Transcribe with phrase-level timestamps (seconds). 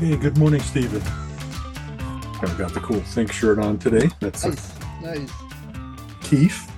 [0.00, 0.08] Good.
[0.08, 1.02] Hey, good morning, Stephen.
[2.42, 4.08] I've got the cool Think shirt on today.
[4.20, 5.30] That's Nice, nice.
[6.22, 6.70] Keith.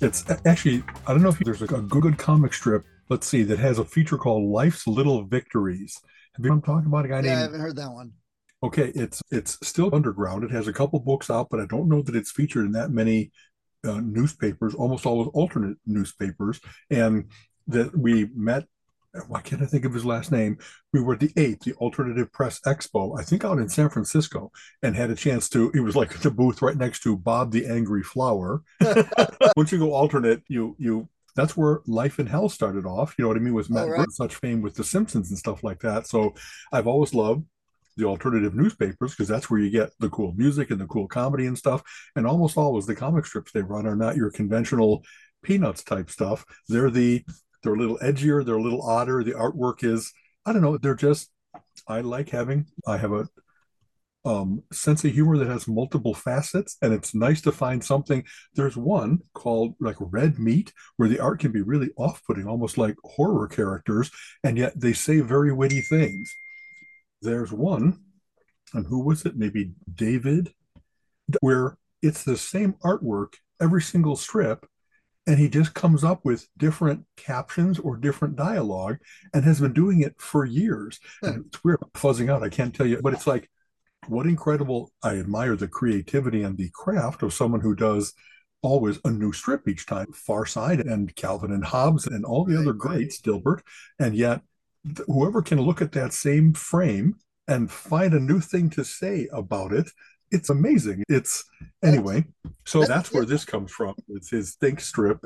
[0.00, 3.58] It's actually, I don't know if there's a, a good comic strip, let's see, that
[3.58, 6.00] has a feature called Life's Little Victories.
[6.34, 8.12] Have you heard I'm talking about a guy Yeah, I haven't heard that one.
[8.62, 10.42] Okay, it's it's still underground.
[10.42, 12.90] It has a couple books out, but I don't know that it's featured in that
[12.90, 13.30] many
[13.86, 14.74] uh, newspapers.
[14.74, 17.30] Almost all always alternate newspapers, and
[17.68, 18.64] that we met.
[19.14, 20.58] Uh, why can't I think of his last name?
[20.92, 24.52] We were at the eighth, the Alternative Press Expo, I think out in San Francisco,
[24.82, 25.70] and had a chance to.
[25.74, 28.62] It was like the booth right next to Bob the Angry Flower.
[29.56, 33.14] Once you go alternate, you you that's where life in hell started off.
[33.16, 33.54] You know what I mean?
[33.54, 34.10] With Matt right.
[34.10, 36.06] Such fame with The Simpsons and stuff like that.
[36.06, 36.34] So
[36.72, 37.44] I've always loved
[37.96, 41.46] the alternative newspapers because that's where you get the cool music and the cool comedy
[41.46, 41.82] and stuff.
[42.16, 45.04] And almost always the comic strips they run are not your conventional
[45.42, 46.44] peanuts type stuff.
[46.68, 47.24] They're the
[47.62, 49.22] they're a little edgier, they're a little odder.
[49.22, 50.12] The artwork is
[50.46, 51.30] I don't know, they're just
[51.86, 53.28] I like having I have a
[54.24, 58.76] um sense of humor that has multiple facets and it's nice to find something there's
[58.76, 63.46] one called like red meat where the art can be really off-putting almost like horror
[63.46, 64.10] characters
[64.42, 66.34] and yet they say very witty things
[67.20, 68.00] there's one,
[68.72, 69.36] and who was it?
[69.36, 70.52] Maybe David,
[71.40, 74.64] where it's the same artwork every single strip,
[75.28, 78.96] and he just comes up with different captions or different dialogue
[79.34, 80.98] and has been doing it for years.
[81.22, 81.40] And hmm.
[81.46, 82.42] it's weird, I'm fuzzing out.
[82.42, 83.48] I can't tell you, but it's like,
[84.06, 84.90] what incredible.
[85.02, 88.14] I admire the creativity and the craft of someone who does
[88.62, 90.12] always a new strip each time.
[90.14, 92.78] Far Side and Calvin and Hobbes and all the Right, other right.
[92.78, 93.60] greats, Dilbert.
[93.98, 94.40] And yet,
[95.06, 97.16] whoever can look at that same frame
[97.46, 99.90] and find a new thing to say about it
[100.30, 101.44] it's amazing it's
[101.82, 102.24] anyway
[102.66, 105.20] so That's- that's where this comes from it's his think strip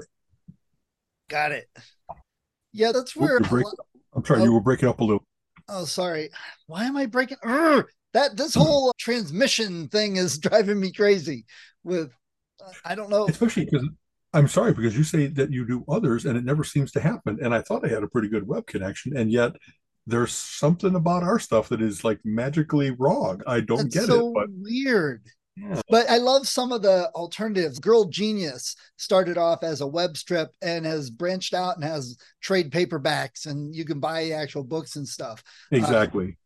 [1.28, 1.66] Got it.
[2.72, 3.30] Yeah, that's where.
[3.30, 3.66] you're break-
[4.14, 4.44] i'm sorry Oh.
[4.44, 5.24] you were breaking up a little
[5.68, 6.28] Oh, sorry.
[6.66, 7.36] Why am I breaking?
[7.44, 7.84] Urgh!
[8.14, 11.46] that this whole transmission thing is driving me crazy.
[11.84, 12.10] With
[12.62, 13.26] uh, I don't know.
[13.28, 13.86] especially because
[14.34, 17.38] i'm sorry because you say that you do others and it never seems to happen
[17.42, 19.52] and i thought i had a pretty good web connection and yet
[20.06, 24.28] there's something about our stuff that is like magically wrong i don't That's get so
[24.28, 25.22] it but weird.
[25.56, 25.80] yeah.
[25.90, 27.78] But I love some of the alternatives.
[27.78, 32.70] Girl Genius started off as a web strip and has branched out and has trade
[32.70, 35.42] paperbacks, and you can buy actual books and stuff.
[35.70, 36.38] Uh, exactly.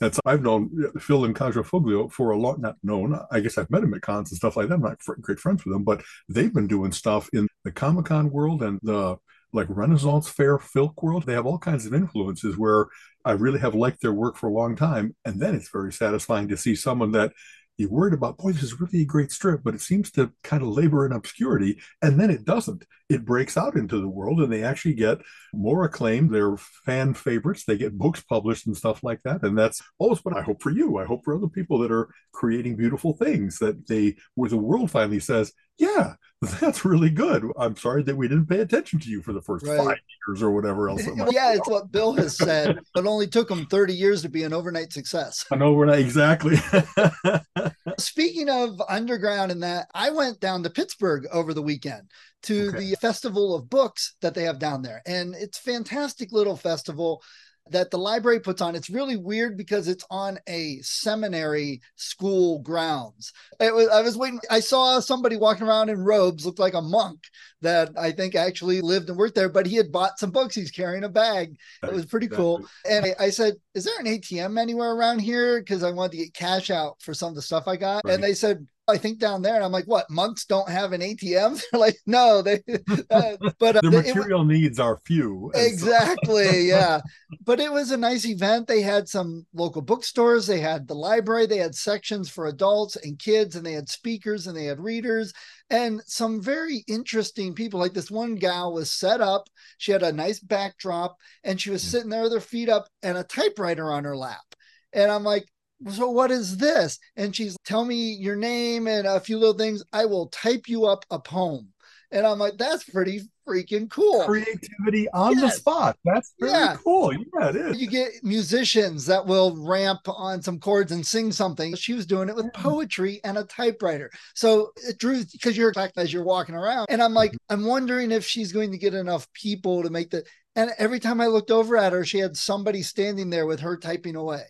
[0.00, 3.20] That's I've known Phil and Kaja Foglio for a long, not known.
[3.30, 4.74] I guess I've met him at cons and stuff like that.
[4.74, 8.30] I'm not great friends with them, but they've been doing stuff in the Comic Con
[8.30, 9.16] world and the
[9.54, 11.24] like Renaissance Fair Filk world.
[11.24, 12.88] They have all kinds of influences where
[13.24, 16.48] I really have liked their work for a long time, and then it's very satisfying
[16.48, 17.32] to see someone that
[17.76, 18.38] you're worried about.
[18.38, 21.12] Boy, this is really a great strip, but it seems to kind of labor in
[21.12, 22.84] obscurity, and then it doesn't.
[23.08, 25.18] It breaks out into the world, and they actually get
[25.52, 26.28] more acclaim.
[26.28, 27.64] They're fan favorites.
[27.64, 29.42] They get books published and stuff like that.
[29.42, 30.98] And that's always what I hope for you.
[30.98, 34.90] I hope for other people that are creating beautiful things that they, where the world
[34.90, 36.14] finally says, yeah,
[36.60, 37.44] that's really good.
[37.58, 39.78] I'm sorry that we didn't pay attention to you for the first Right.
[39.78, 41.06] five years or whatever else.
[41.06, 42.78] it yeah, it's what Bill has said.
[42.96, 45.44] It only took him 30 years to be an overnight success.
[45.50, 46.56] We're not exactly.
[47.98, 52.10] Speaking of underground and that, I went down to Pittsburgh over the weekend
[52.44, 52.78] to Okay.
[52.90, 55.02] the festival of books that they have down there.
[55.06, 57.22] And it's fantastic little festival
[57.70, 58.74] that the library puts on.
[58.74, 63.32] It's really weird because it's on a seminary school grounds.
[63.58, 64.40] It was, I was waiting.
[64.50, 67.20] I saw somebody walking around in robes, looked like a monk
[67.62, 70.54] that I think actually lived and worked there, but he had bought some books.
[70.54, 71.56] He's carrying a bag.
[71.82, 72.66] It was pretty cool.
[72.88, 75.60] And I, I said, Is there an ATM anywhere around here?
[75.60, 78.02] Because I wanted to get cash out for some of the stuff I got.
[78.04, 78.14] Right.
[78.14, 79.54] And they said, I think down there.
[79.54, 80.10] And I'm like, What?
[80.10, 81.62] Monks don't have an ATM?
[81.72, 82.62] They're like, No, they,
[83.10, 85.50] uh, but uh, Their material needs are few.
[85.54, 87.00] and so- exactly yeah
[87.44, 91.46] but it was a nice event they had some local bookstores they had the library
[91.46, 95.32] they had sections for adults and kids and they had speakers and they had readers
[95.70, 99.48] and some very interesting people like this one gal was set up
[99.78, 103.16] she had a nice backdrop and she was sitting there with her feet up and
[103.18, 104.44] a typewriter on her lap
[104.92, 105.46] and i'm like
[105.90, 109.82] so what is this and she's tell me your name and a few little things
[109.92, 111.68] i will type you up a poem
[112.14, 114.24] And I'm like, that's pretty freaking cool.
[114.24, 115.40] Creativity on yes.
[115.40, 115.96] the spot.
[116.04, 116.76] That's very yeah.
[116.84, 117.12] cool.
[117.12, 117.80] Yeah, it is.
[117.80, 121.74] You get musicians that will ramp on some chords and sing something.
[121.74, 124.12] She was doing it with poetry and a typewriter.
[124.34, 126.86] So it drew because you're as you're walking around.
[126.88, 127.52] And I'm like, mm-hmm.
[127.52, 130.24] I'm wondering if she's going to get enough people to make the
[130.56, 133.76] and every time I looked over at her, she had somebody standing there with her
[133.76, 134.44] typing away.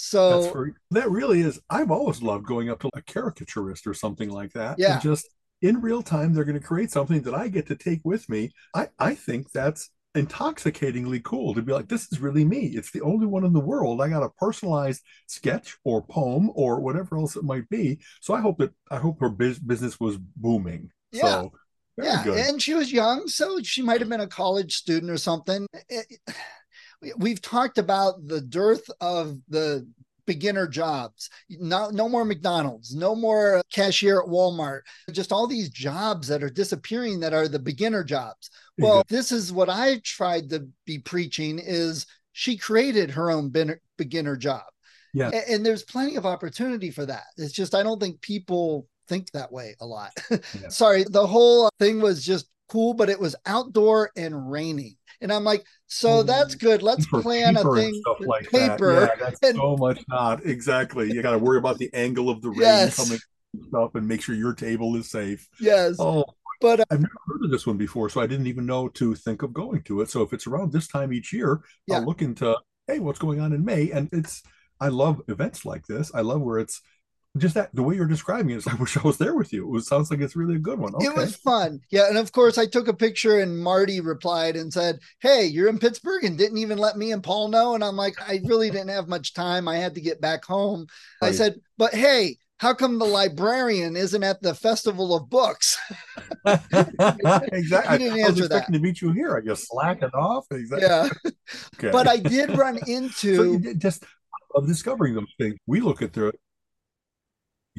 [0.00, 1.60] So very, that really is.
[1.68, 4.78] I've always loved going up to a caricaturist or something like that.
[4.78, 5.00] Yeah.
[5.00, 5.28] just
[5.60, 8.52] in real time, they're going to create something that I get to take with me.
[8.76, 12.66] I, I think that's intoxicatingly cool to be like, this is really me.
[12.66, 14.00] It's the only one in the world.
[14.00, 17.98] I got a personalized sketch or poem or whatever else it might be.
[18.20, 20.92] So I hope that I hope her business was booming.
[21.10, 21.22] Yeah.
[21.22, 21.52] So
[22.00, 22.38] yeah, good.
[22.38, 25.66] and she was young, so she might have been a college student or something.
[25.88, 26.06] It,
[27.16, 29.86] we've talked about the dearth of the
[30.26, 31.30] beginner jobs.
[31.48, 34.82] No, no more McDonald's, no more cashier at Walmart.
[35.10, 38.50] Just all these jobs that are disappearing that are the beginner jobs.
[38.76, 43.52] Well, this is what I tried to be preaching is she created her own
[43.96, 44.62] beginner job.
[45.14, 45.30] Yeah.
[45.48, 47.24] And there's plenty of opportunity for that.
[47.38, 50.12] It's just I don't think people think that way a lot.
[50.30, 50.68] Yeah.
[50.68, 54.96] Sorry, the whole thing was just cool, but it was outdoor and raining.
[55.20, 56.82] And I'm like, so that's good.
[56.82, 59.00] Let's plan a thing with like paper.
[59.00, 59.10] That.
[59.18, 61.12] Yeah, that's and, so much not exactly.
[61.12, 62.96] You got to worry about the angle of the rain yes.
[62.96, 63.18] coming
[63.74, 65.48] up and make sure your table is safe.
[65.60, 65.96] Yes.
[65.98, 66.24] Oh,
[66.60, 69.14] but uh, I've never heard of this one before, so I didn't even know to
[69.14, 70.10] think of going to it.
[70.10, 71.96] So if it's around this time each year, yeah.
[71.96, 72.56] I'll look into
[72.86, 74.42] hey, what's going on in May, and it's
[74.80, 76.12] I love events like this.
[76.14, 76.80] I love where it's
[77.38, 79.76] just that the way you're describing it, I wish I was there with you.
[79.76, 80.94] It sounds like it's really a good one.
[80.94, 81.06] Okay.
[81.06, 81.80] It was fun.
[81.90, 82.08] Yeah.
[82.08, 85.78] And of course, I took a picture and Marty replied and said, Hey, you're in
[85.78, 87.74] Pittsburgh and didn't even let me and Paul know.
[87.74, 89.68] And I'm like, I really didn't have much time.
[89.68, 90.86] I had to get back home.
[91.22, 91.28] Right.
[91.28, 95.78] I said, But hey, how come the librarian isn't at the festival of books?
[96.46, 96.98] exactly.
[96.98, 98.78] I didn't answer I was expecting that.
[98.78, 99.36] to meet you here.
[99.36, 100.46] I just slack it off.
[100.50, 100.88] Exactly.
[100.88, 101.08] Yeah.
[101.76, 101.90] okay.
[101.92, 104.04] But I did run into so just
[104.54, 105.56] of discovering those things.
[105.66, 106.32] We look at the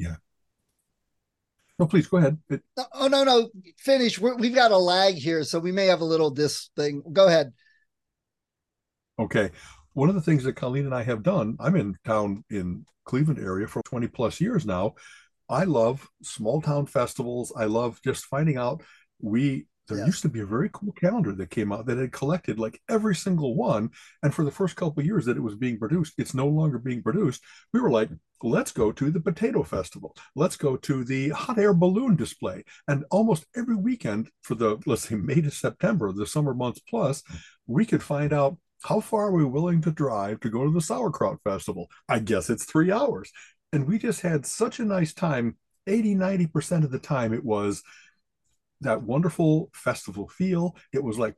[0.00, 0.16] yeah.
[1.78, 2.38] No, please go ahead.
[2.50, 2.62] It,
[2.94, 3.48] oh no, no,
[3.78, 4.18] finish.
[4.18, 7.02] we have got a lag here, so we may have a little this thing.
[7.12, 7.52] Go ahead.
[9.18, 9.50] Okay.
[9.94, 13.40] One of the things that Colleen and I have done, I'm in town in Cleveland
[13.40, 14.94] area for 20 plus years now.
[15.48, 17.52] I love small town festivals.
[17.56, 18.82] I love just finding out
[19.20, 22.58] we there used to be a very cool calendar that came out that had collected
[22.58, 23.90] like every single one.
[24.22, 27.02] And for the first couple years that it was being produced, it's no longer being
[27.02, 27.42] produced.
[27.72, 28.08] We were like,
[28.42, 30.16] let's go to the potato festival.
[30.34, 32.64] Let's go to the hot air balloon display.
[32.88, 37.22] And almost every weekend for the, let's say, May to September, the summer months plus,
[37.66, 40.80] we could find out how far are we willing to drive to go to the
[40.80, 41.88] sauerkraut festival?
[42.08, 43.30] I guess it's three hours.
[43.72, 45.56] And we just had such a nice time.
[45.86, 47.82] 80, 90% of the time it was
[48.80, 50.76] that wonderful festival feel.
[50.92, 51.34] It was like,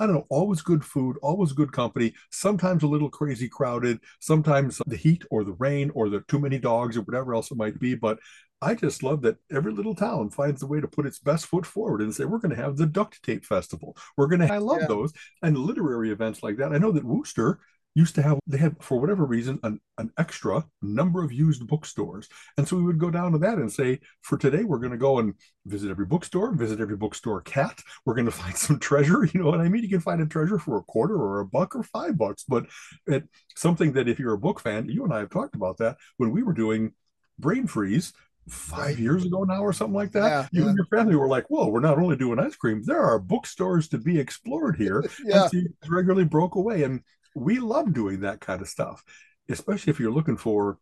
[0.00, 4.80] I don't know, always good food, always good company, sometimes a little crazy crowded, sometimes
[4.86, 7.78] the heat or the rain or the too many dogs or whatever else it might
[7.78, 7.94] be.
[7.94, 8.18] But
[8.62, 11.64] I just love that every little town finds a way to put its best foot
[11.64, 13.96] forward and say, we're going to have the duct tape festival.
[14.16, 14.86] We're going to, I love yeah.
[14.86, 15.12] those.
[15.42, 16.72] And literary events like that.
[16.72, 17.60] I know that Worcester
[17.94, 22.28] used to have they had for whatever reason an, an extra number of used bookstores
[22.56, 24.98] and so we would go down to that and say for today we're going to
[24.98, 25.34] go and
[25.66, 29.50] visit every bookstore visit every bookstore cat we're going to find some treasure you know
[29.50, 31.82] what i mean you can find a treasure for a quarter or a buck or
[31.82, 32.66] five bucks but
[33.06, 33.24] it
[33.56, 36.30] something that if you're a book fan you and i have talked about that when
[36.30, 36.92] we were doing
[37.38, 38.12] brain freeze
[38.48, 40.28] five years ago now or something like that.
[40.28, 40.68] Yeah, you yeah.
[40.68, 43.88] and your family were like, "Whoa, we're not only doing ice cream; there are bookstores
[43.88, 45.48] to be explored here." yeah.
[45.52, 47.02] And so regularly broke away, and
[47.34, 49.02] we love doing that kind of stuff,
[49.48, 50.78] especially if you're looking for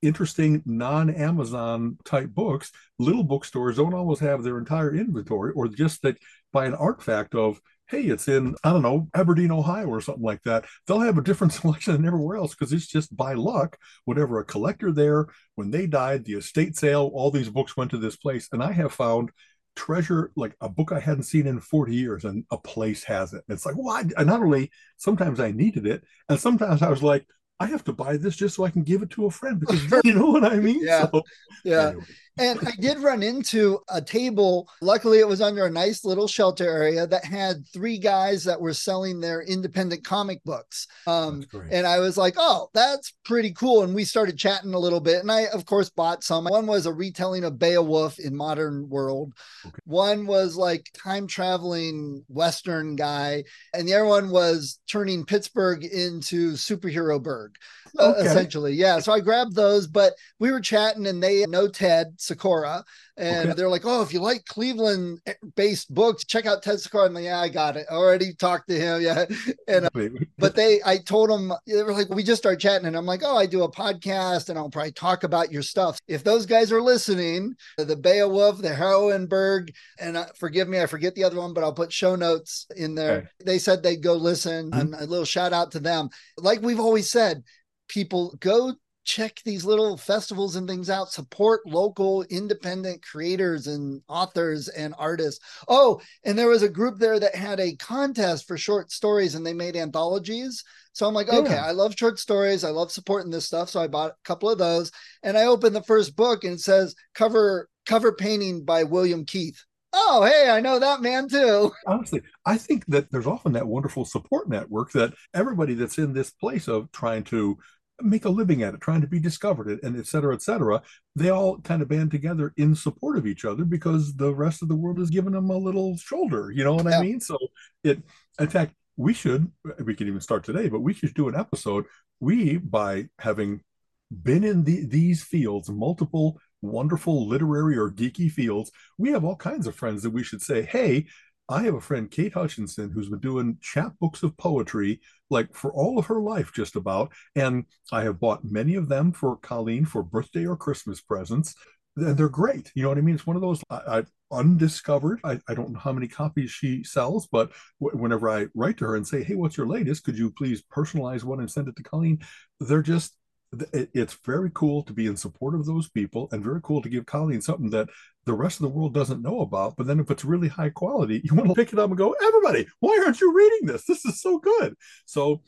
[0.00, 2.70] interesting non-Amazon type books.
[2.98, 6.18] Little bookstores don't always have their entire inventory, or just that
[6.52, 10.42] by an artifact of hey, it's in, I don't know, Aberdeen, Ohio, or something like
[10.42, 10.66] that.
[10.86, 14.44] They'll have a different selection than everywhere else because it's just by luck, whatever a
[14.44, 18.48] collector there, when they died, the estate sale, all these books went to this place.
[18.52, 19.30] And I have found
[19.78, 23.44] treasure like a book I hadn't seen in 40 years and a place has it.
[23.48, 27.24] It's like, well, I, not only sometimes I needed it, and sometimes I was like,
[27.60, 29.80] I have to buy this just so I can give it to a friend because
[30.04, 30.80] you know what I mean?
[30.82, 31.08] Yeah.
[31.10, 31.22] So,
[31.64, 31.88] yeah.
[31.88, 32.04] Anyway.
[32.38, 34.68] And I did run into a table.
[34.80, 38.74] Luckily, it was under a nice little shelter area that had three guys that were
[38.74, 40.86] selling their independent comic books.
[41.06, 43.82] Um, and I was like, oh, that's pretty cool.
[43.82, 45.20] And we started chatting a little bit.
[45.20, 46.44] And I, of course, bought some.
[46.44, 49.32] One was a retelling of Beowulf in modern world.
[49.66, 49.74] Okay.
[49.84, 53.44] One was like time traveling Western guy.
[53.74, 57.56] And the other one was turning Pittsburgh into superhero burg,
[57.98, 58.20] uh, okay.
[58.20, 58.74] uh, essentially.
[58.74, 59.00] Yeah.
[59.00, 62.84] So I grabbed those, but we were chatting and they know Ted Sikora,
[63.16, 63.56] and okay.
[63.56, 67.40] they're like, "Oh, if you like Cleveland-based books, check out Ted Sikora." And like, yeah,
[67.40, 67.86] I got it.
[67.90, 69.02] I already talked to him.
[69.02, 69.24] Yeah,
[69.68, 70.08] and uh,
[70.38, 73.22] but they, I told them they were like, we just started chatting, and I'm like,
[73.24, 76.70] "Oh, I do a podcast, and I'll probably talk about your stuff." If those guys
[76.70, 81.54] are listening, the Beowulf, the Heroineburgh, and uh, forgive me, I forget the other one,
[81.54, 83.18] but I'll put show notes in there.
[83.18, 83.28] Okay.
[83.44, 84.80] They said they'd go listen, mm-hmm.
[84.80, 86.10] and a little shout out to them.
[86.36, 87.42] Like we've always said,
[87.88, 88.74] people go
[89.08, 95.42] check these little festivals and things out support local independent creators and authors and artists.
[95.66, 99.46] Oh and there was a group there that had a contest for short stories and
[99.46, 100.62] they made anthologies.
[100.92, 102.64] So i'm like okay i love short stories.
[102.64, 103.70] I love supporting this stuff.
[103.70, 106.60] So i bought a couple of those and i opened the first book and it
[106.60, 109.64] says cover cover painting by william keith.
[109.94, 111.72] Oh hey i know that man too.
[111.86, 116.28] Honestly i think that there's often that wonderful support network that everybody that's in this
[116.28, 117.56] place of trying to
[118.00, 120.82] make a living at it, trying to be discovered, and et cetera, et cetera.
[121.16, 124.68] They all kind of band together in support of each other because the rest of
[124.68, 126.50] the world is giving them a little shoulder.
[126.50, 126.98] You know what yeah.
[126.98, 127.20] I mean?
[127.20, 127.36] So
[127.82, 128.02] it,
[128.38, 129.50] in fact, we should,
[129.84, 131.84] we can even start today, but we should do an episode.
[132.20, 133.62] We, by having
[134.10, 139.66] been in the, these fields, multiple wonderful literary or geeky fields, we have all kinds
[139.66, 141.06] of friends that we should say, hey,
[141.48, 145.00] I have a friend, Kate Hutchinson, who's been doing chapbooks of poetry
[145.30, 147.12] like for all of her life, just about.
[147.34, 151.54] And I have bought many of them for Colleen for birthday or Christmas presents.
[151.96, 152.70] And they're great.
[152.74, 153.14] You know what I mean?
[153.14, 155.20] It's one of those I, I undiscovered.
[155.24, 157.50] I, I, don't know how many copies she sells, but
[157.80, 160.04] w- whenever I write to her and say, "Hey, what's your latest?
[160.04, 162.20] Could you please personalize one and send it to Colleen?"
[162.60, 163.16] They're just
[163.52, 167.06] it's very cool to be in support of those people and very cool to give
[167.06, 167.88] Colleen something that
[168.26, 169.76] the rest of the world doesn't know about.
[169.76, 172.14] But then if it's really high quality, you want to pick it up and go,
[172.22, 173.84] everybody, why aren't you reading this?
[173.84, 174.74] This is so good.
[175.06, 175.42] So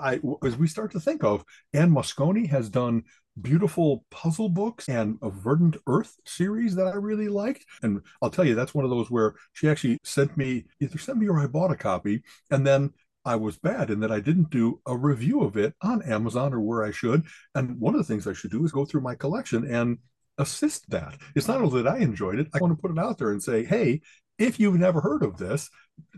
[0.00, 3.04] I, as we start to think of, Anne Mosconi has done
[3.40, 7.64] beautiful puzzle books and a Verdant Earth series that I really liked.
[7.82, 11.18] And I'll tell you, that's one of those where she actually sent me either sent
[11.18, 12.22] me or I bought a copy.
[12.50, 12.92] And then
[13.26, 16.60] I was bad in that I didn't do a review of it on Amazon or
[16.60, 17.26] where I should.
[17.54, 19.98] And one of the things I should do is go through my collection and
[20.38, 21.18] assist that.
[21.34, 23.42] It's not only that I enjoyed it, I want to put it out there and
[23.42, 24.00] say, hey,
[24.38, 25.68] if you've never heard of this,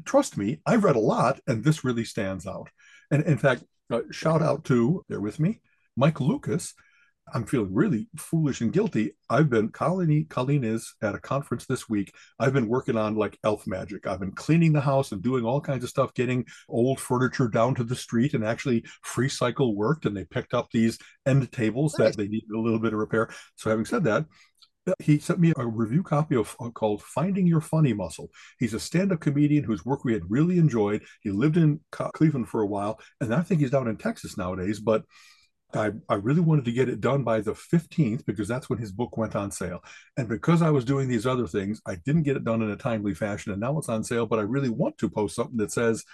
[0.04, 2.68] trust me, I've read a lot and this really stands out.
[3.10, 5.60] And in fact, uh, shout out to, bear with me,
[5.96, 6.74] Mike Lucas,
[7.35, 9.12] I'm feeling really foolish and guilty.
[9.30, 12.12] I've been Colleen, Colleen is at a conference this week.
[12.38, 14.06] I've been working on like elf magic.
[14.06, 17.75] I've been cleaning the house and doing all kinds of stuff, getting old furniture down
[17.76, 20.06] to the street and actually free cycle worked.
[20.06, 22.11] And they picked up these end tables nice.
[22.11, 23.30] that they needed a little bit of repair.
[23.56, 24.26] So having said that,
[25.00, 28.30] he sent me a review copy of uh, called Finding Your Funny Muscle.
[28.58, 31.02] He's a stand-up comedian whose work we had really enjoyed.
[31.20, 34.80] He lived in Cleveland for a while, and I think he's down in Texas nowadays.
[34.80, 35.04] But
[35.75, 38.90] I, I really wanted to get it done by the 15th because that's when his
[38.90, 39.84] book went on sale.
[40.16, 42.76] And because I was doing these other things, I didn't get it done in a
[42.76, 43.52] timely fashion.
[43.52, 46.04] And now it's on sale, but I really want to post something that says,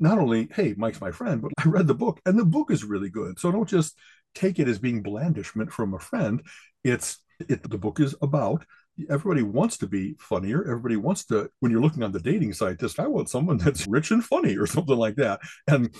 [0.00, 2.84] not only, hey, Mike's my friend, but I read the book and the book is
[2.84, 3.38] really good.
[3.38, 3.96] So don't just
[4.34, 6.42] take it as being blandishment from a friend.
[6.82, 8.64] It's it the book is about
[9.10, 10.62] everybody wants to be funnier.
[10.62, 13.86] Everybody wants to, when you're looking on the dating site, just I want someone that's
[13.86, 15.40] rich and funny or something like that.
[15.66, 15.94] And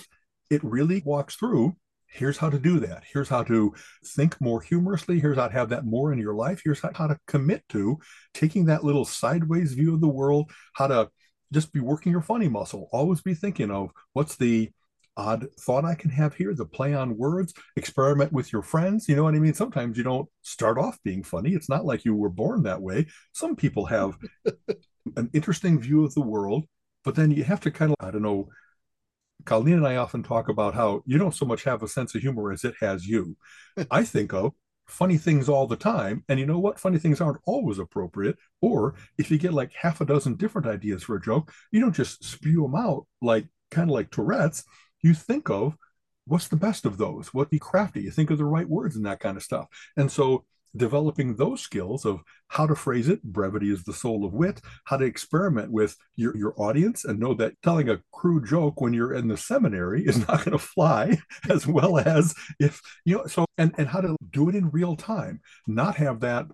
[0.49, 1.75] it really walks through
[2.07, 3.03] here's how to do that.
[3.11, 3.73] Here's how to
[4.05, 5.19] think more humorously.
[5.19, 6.61] Here's how to have that more in your life.
[6.63, 7.99] Here's how, how to commit to
[8.33, 11.09] taking that little sideways view of the world, how to
[11.53, 12.89] just be working your funny muscle.
[12.91, 14.71] Always be thinking of what's the
[15.15, 19.09] odd thought I can have here, the play on words, experiment with your friends.
[19.09, 19.53] You know what I mean?
[19.53, 21.53] Sometimes you don't start off being funny.
[21.53, 23.07] It's not like you were born that way.
[23.33, 24.17] Some people have
[25.15, 26.65] an interesting view of the world,
[27.03, 28.49] but then you have to kind of, I don't know,
[29.47, 32.21] Colleen and I often talk about how you don't so much have a sense of
[32.21, 33.35] humor as it has you.
[33.91, 34.53] I think of
[34.87, 36.23] funny things all the time.
[36.29, 36.79] And you know what?
[36.79, 38.37] Funny things aren't always appropriate.
[38.61, 41.95] Or if you get like half a dozen different ideas for a joke, you don't
[41.95, 44.63] just spew them out like kind of like Tourette's.
[45.01, 45.75] You think of
[46.25, 47.33] what's the best of those?
[47.33, 48.01] What be crafty?
[48.01, 49.67] You think of the right words and that kind of stuff.
[49.95, 50.45] And so
[50.75, 54.97] developing those skills of how to phrase it brevity is the soul of wit how
[54.97, 59.13] to experiment with your, your audience and know that telling a crude joke when you're
[59.13, 61.17] in the seminary is not going to fly
[61.49, 64.95] as well as if you know so and and how to do it in real
[64.95, 66.45] time not have that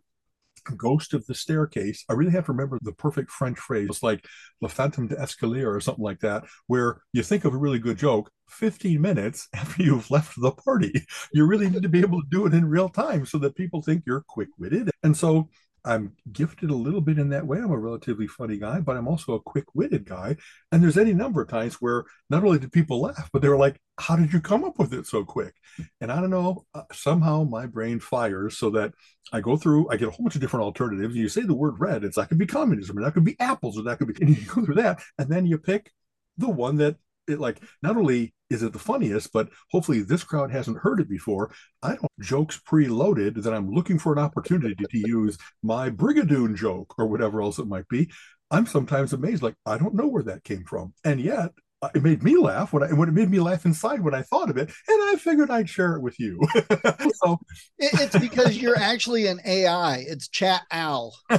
[0.63, 2.03] Ghost of the Staircase.
[2.09, 3.87] I really have to remember the perfect French phrase.
[3.89, 4.25] It's like
[4.61, 8.31] Le Fantôme de or something like that, where you think of a really good joke
[8.49, 11.05] 15 minutes after you've left the party.
[11.33, 13.81] You really need to be able to do it in real time so that people
[13.81, 14.89] think you're quick witted.
[15.03, 15.49] And so
[15.85, 17.57] I'm gifted a little bit in that way.
[17.57, 20.37] I'm a relatively funny guy, but I'm also a quick-witted guy.
[20.71, 23.57] And there's any number of times where not only did people laugh, but they were
[23.57, 25.55] like, "How did you come up with it so quick?"
[25.99, 28.93] And I don't know, uh, somehow my brain fires so that
[29.31, 31.15] I go through, I get a whole bunch of different alternatives.
[31.15, 33.77] You say the word red, it's that could be communism, or that could be apples,
[33.77, 35.91] or that could be, and you go through that, and then you pick
[36.37, 36.97] the one that
[37.27, 41.09] it like not only is it the funniest, but hopefully this crowd hasn't heard it
[41.09, 41.51] before.
[41.81, 46.93] I don't jokes preloaded that I'm looking for an opportunity to use my Brigadoon joke
[46.97, 48.11] or whatever else it might be.
[48.51, 51.51] I'm sometimes amazed, like I don't know where that came from, and yet
[51.81, 54.21] uh, it made me laugh when I when it made me laugh inside when I
[54.21, 56.39] thought of it, and I figured I'd share it with you.
[57.23, 57.39] so
[57.79, 60.05] it's because you're actually an AI.
[60.07, 61.15] It's Chat Owl.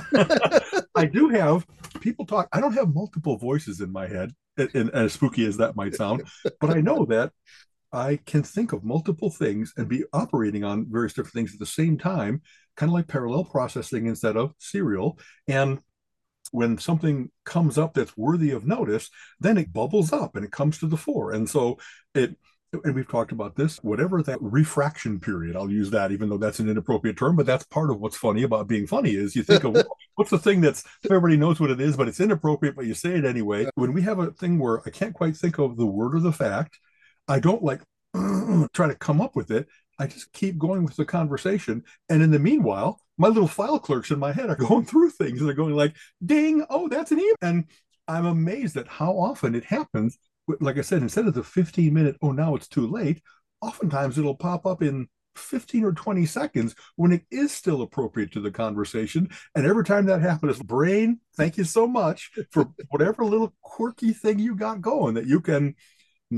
[0.96, 1.64] I do have
[2.00, 2.48] people talk.
[2.52, 6.24] I don't have multiple voices in my head and, as spooky as that might sound,
[6.60, 7.32] but I know that
[7.92, 11.66] I can think of multiple things and be operating on various different things at the
[11.66, 12.42] same time,
[12.76, 15.18] kind of like parallel processing instead of serial.
[15.46, 15.78] And
[16.50, 20.78] when something comes up that's worthy of notice, then it bubbles up and it comes
[20.78, 21.32] to the fore.
[21.32, 21.78] And so
[22.14, 22.36] it
[22.82, 26.58] and we've talked about this, whatever that refraction period, I'll use that, even though that's
[26.58, 29.62] an inappropriate term, but that's part of what's funny about being funny is you think
[29.62, 29.76] of
[30.16, 33.16] what's the thing that's everybody knows what it is, but it's inappropriate, but you say
[33.16, 33.68] it anyway.
[33.74, 36.32] When we have a thing where I can't quite think of the word or the
[36.32, 36.78] fact,
[37.28, 37.82] I don't like
[38.72, 39.66] try to come up with it.
[39.98, 41.84] I just keep going with the conversation.
[42.08, 45.40] And in the meanwhile, my little file clerks in my head are going through things
[45.40, 45.94] and they're going like,
[46.24, 47.34] ding, oh, that's an email.
[47.42, 47.64] And
[48.08, 50.18] I'm amazed at how often it happens
[50.60, 53.22] like I said, instead of the 15 minute, oh, now it's too late,
[53.60, 58.40] oftentimes it'll pop up in 15 or 20 seconds when it is still appropriate to
[58.40, 59.28] the conversation.
[59.54, 64.38] And every time that happens, brain, thank you so much for whatever little quirky thing
[64.38, 65.74] you got going that you can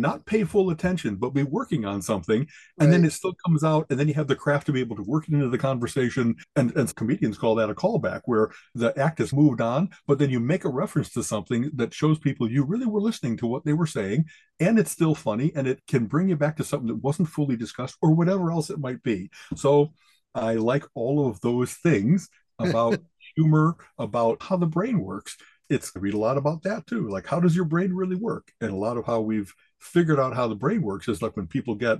[0.00, 2.46] not pay full attention, but be working on something.
[2.78, 2.90] And right.
[2.90, 3.86] then it still comes out.
[3.90, 6.36] And then you have the craft to be able to work it into the conversation.
[6.56, 10.30] And, and comedians call that a callback, where the act has moved on, but then
[10.30, 13.64] you make a reference to something that shows people you really were listening to what
[13.64, 14.24] they were saying.
[14.60, 15.52] And it's still funny.
[15.54, 18.70] And it can bring you back to something that wasn't fully discussed or whatever else
[18.70, 19.30] it might be.
[19.56, 19.92] So
[20.34, 22.98] I like all of those things about
[23.34, 25.36] humor, about how the brain works
[25.68, 27.08] it's I read a lot about that too.
[27.08, 28.52] Like how does your brain really work?
[28.60, 31.46] And a lot of how we've figured out how the brain works is like when
[31.46, 31.98] people get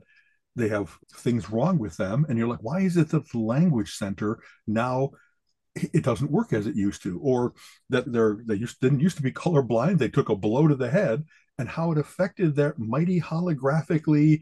[0.55, 3.95] they have things wrong with them and you're like why is it that the language
[3.95, 5.11] center now
[5.75, 7.53] it doesn't work as it used to or
[7.91, 10.91] that they're they used didn't used to be colorblind they took a blow to the
[10.91, 11.25] head
[11.59, 14.41] and how it affected their mighty holographically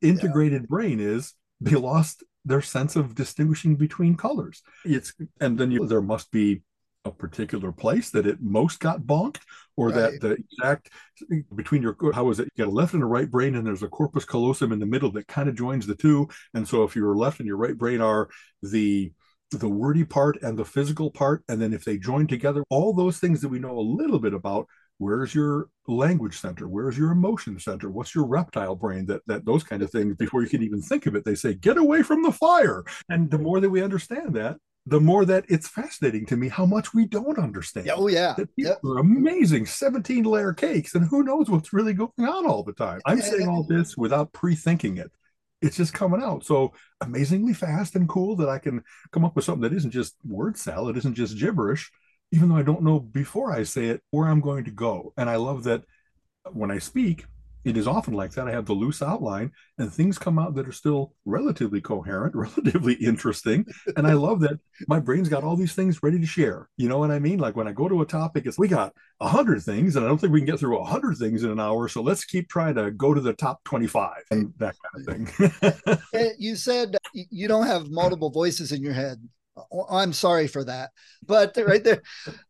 [0.00, 0.66] integrated yeah.
[0.68, 6.00] brain is they lost their sense of distinguishing between colors it's and then you, there
[6.00, 6.62] must be
[7.04, 9.40] a particular place that it most got bonked
[9.76, 9.94] or right.
[9.94, 10.90] that the exact
[11.54, 13.82] between your how is it you got a left and a right brain and there's
[13.82, 16.96] a corpus callosum in the middle that kind of joins the two and so if
[16.96, 18.28] your left and your right brain are
[18.62, 19.12] the
[19.52, 23.18] the wordy part and the physical part and then if they join together all those
[23.18, 24.66] things that we know a little bit about
[24.98, 26.68] where's your language center?
[26.68, 27.88] Where's your emotion center?
[27.88, 29.06] What's your reptile brain?
[29.06, 31.54] That that those kind of things before you can even think of it they say
[31.54, 32.84] get away from the fire!
[33.08, 36.64] And the more that we understand that the more that it's fascinating to me how
[36.64, 37.90] much we don't understand.
[37.94, 38.78] Oh yeah, that yep.
[38.84, 43.00] are amazing 17 layer cakes, and who knows what's really going on all the time.
[43.04, 45.10] I'm saying all this without pre-thinking it.
[45.60, 49.44] It's just coming out so amazingly fast and cool that I can come up with
[49.44, 51.90] something that isn't just word salad, isn't just gibberish,
[52.32, 55.12] even though I don't know before I say it where I'm going to go.
[55.16, 55.82] And I love that
[56.52, 57.26] when I speak,
[57.64, 58.48] it is often like that.
[58.48, 62.94] I have the loose outline and things come out that are still relatively coherent, relatively
[62.94, 63.66] interesting.
[63.96, 66.68] And I love that my brain's got all these things ready to share.
[66.76, 67.38] You know what I mean?
[67.38, 70.08] Like when I go to a topic, it's we got a hundred things, and I
[70.08, 71.88] don't think we can get through a hundred things in an hour.
[71.88, 75.98] So let's keep trying to go to the top 25 and that kind of thing.
[76.14, 79.18] Eh, you said uh, you don't have multiple voices in your head.
[79.56, 80.90] Uh, oh, I'm sorry for that.
[81.26, 82.02] But right there.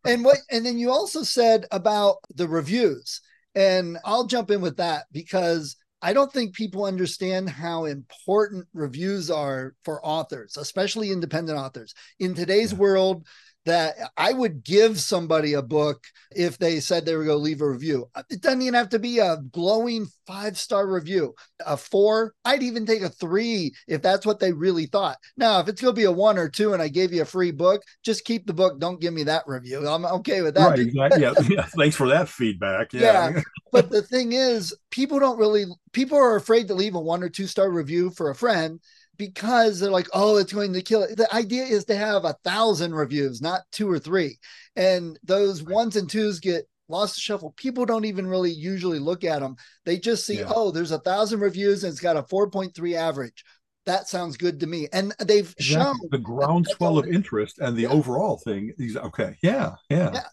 [0.04, 3.20] And what and then you also said about the reviews
[3.54, 9.30] and I'll jump in with that because I don't think people understand how important reviews
[9.30, 11.92] are for authors, especially independent authors.
[12.20, 12.78] In today's yeah.
[12.78, 13.26] world,
[13.68, 16.04] that I would give somebody a book
[16.34, 18.08] if they said they were going to leave a review.
[18.30, 21.34] It doesn't even have to be a glowing five star review.
[21.66, 25.18] A four, I'd even take a three if that's what they really thought.
[25.36, 27.26] Now, if it's going to be a one or two and I gave you a
[27.26, 28.78] free book, just keep the book.
[28.80, 29.86] Don't give me that review.
[29.86, 30.68] I'm okay with that.
[30.68, 31.22] Right, exactly.
[31.22, 31.34] Yeah.
[31.48, 31.66] yeah.
[31.76, 32.92] Thanks for that feedback.
[32.92, 33.30] Yeah.
[33.30, 33.42] yeah.
[33.72, 37.28] but the thing is, people don't really, people are afraid to leave a one or
[37.28, 38.80] two star review for a friend
[39.18, 41.16] because they're like, oh, it's going to kill it.
[41.16, 44.38] The idea is to have a thousand reviews, not two or three.
[44.76, 47.52] And those ones and twos get lost to shuffle.
[47.56, 49.56] People don't even really usually look at them.
[49.84, 50.52] They just see, yeah.
[50.54, 53.44] oh, there's a thousand reviews and it's got a 4.3 average.
[53.86, 54.86] that sounds good to me.
[54.92, 55.64] And they've exactly.
[55.64, 57.88] shown the groundswell of interest and the yeah.
[57.88, 58.72] overall thing.
[58.96, 59.36] okay.
[59.42, 59.74] Yeah.
[59.90, 60.12] Yeah.
[60.14, 60.28] yeah.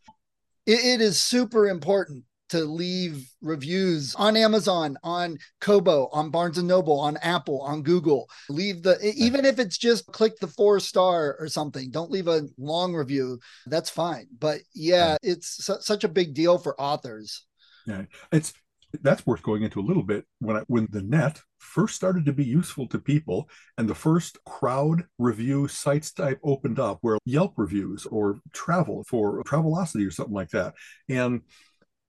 [0.67, 6.67] It, it is super important to leave reviews on Amazon, on Kobo, on Barnes and
[6.67, 8.29] Noble, on Apple, on Google.
[8.49, 11.89] Leave the even if it's just click the four star or something.
[11.91, 13.39] Don't leave a long review.
[13.65, 14.27] That's fine.
[14.39, 17.45] But yeah, it's su- such a big deal for authors.
[17.85, 18.53] Yeah, it's
[19.01, 22.33] that's worth going into a little bit when I, when the net first started to
[22.33, 27.53] be useful to people and the first crowd review sites type opened up where Yelp
[27.57, 30.73] reviews or travel for Travelocity or something like that
[31.09, 31.41] and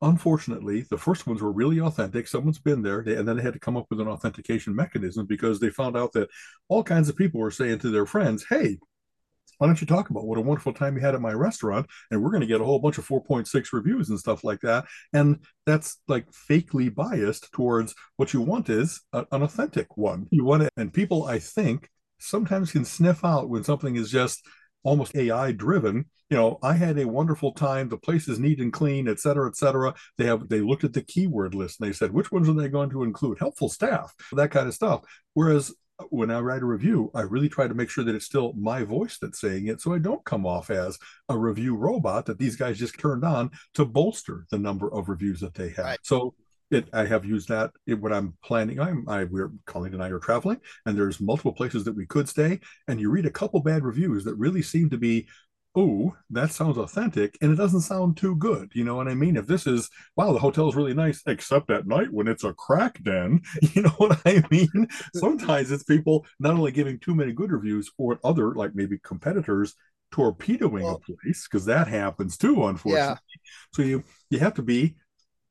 [0.02, 2.28] unfortunately, the first ones were really authentic.
[2.28, 5.61] Someone's been there, and then they had to come up with an authentication mechanism because
[5.61, 6.28] they found out that
[6.68, 8.78] all kinds of people were saying to their friends, "Hey,
[9.59, 12.22] why don't you talk about what a wonderful time you had at my restaurant and
[12.22, 15.38] we're going to get a whole bunch of 4.6 reviews and stuff like that and
[15.64, 20.62] that's like fakely biased towards what you want is a, an authentic one you want
[20.62, 24.42] it and people i think sometimes can sniff out when something is just
[24.87, 26.07] almost AI driven.
[26.31, 27.88] You know, I had a wonderful time.
[27.88, 29.94] The place is neat and clean, et cetera, et cetera.
[30.16, 32.68] They have they looked at the keyword list and they said which ones are they
[32.68, 33.38] going to include?
[33.38, 35.03] Helpful staff, that kind of stuff.
[35.35, 38.27] Whereas uh, when I write a review, I really try to make sure that it's
[38.27, 42.27] still my voice that's saying it, so I don't come off as a review robot
[42.27, 45.85] that these guys just turned on to bolster the number of reviews that they have.
[45.85, 45.99] Right.
[46.03, 46.35] So
[46.70, 48.81] it, I have used that when I'm planning.
[48.81, 52.29] I'm, I, we're Colleen and I are traveling, and there's multiple places that we could
[52.29, 52.61] stay.
[52.88, 55.29] And you read a couple bad reviews that really seem to be,
[55.76, 58.72] oh, that sounds authentic, and it doesn't sound too good.
[58.74, 59.37] You know what I mean?
[59.37, 62.55] If this is, wow, the hotel is really nice, except at night when it's a
[62.55, 63.42] crack den.
[63.74, 64.88] You know what I mean?
[65.14, 69.74] Sometimes it's people not only giving too many good reviews, or other like maybe competitors
[70.12, 73.14] torpedoing well, a place because that happens too, unfortunately.
[73.14, 73.16] Yeah.
[73.72, 74.96] So you you have to be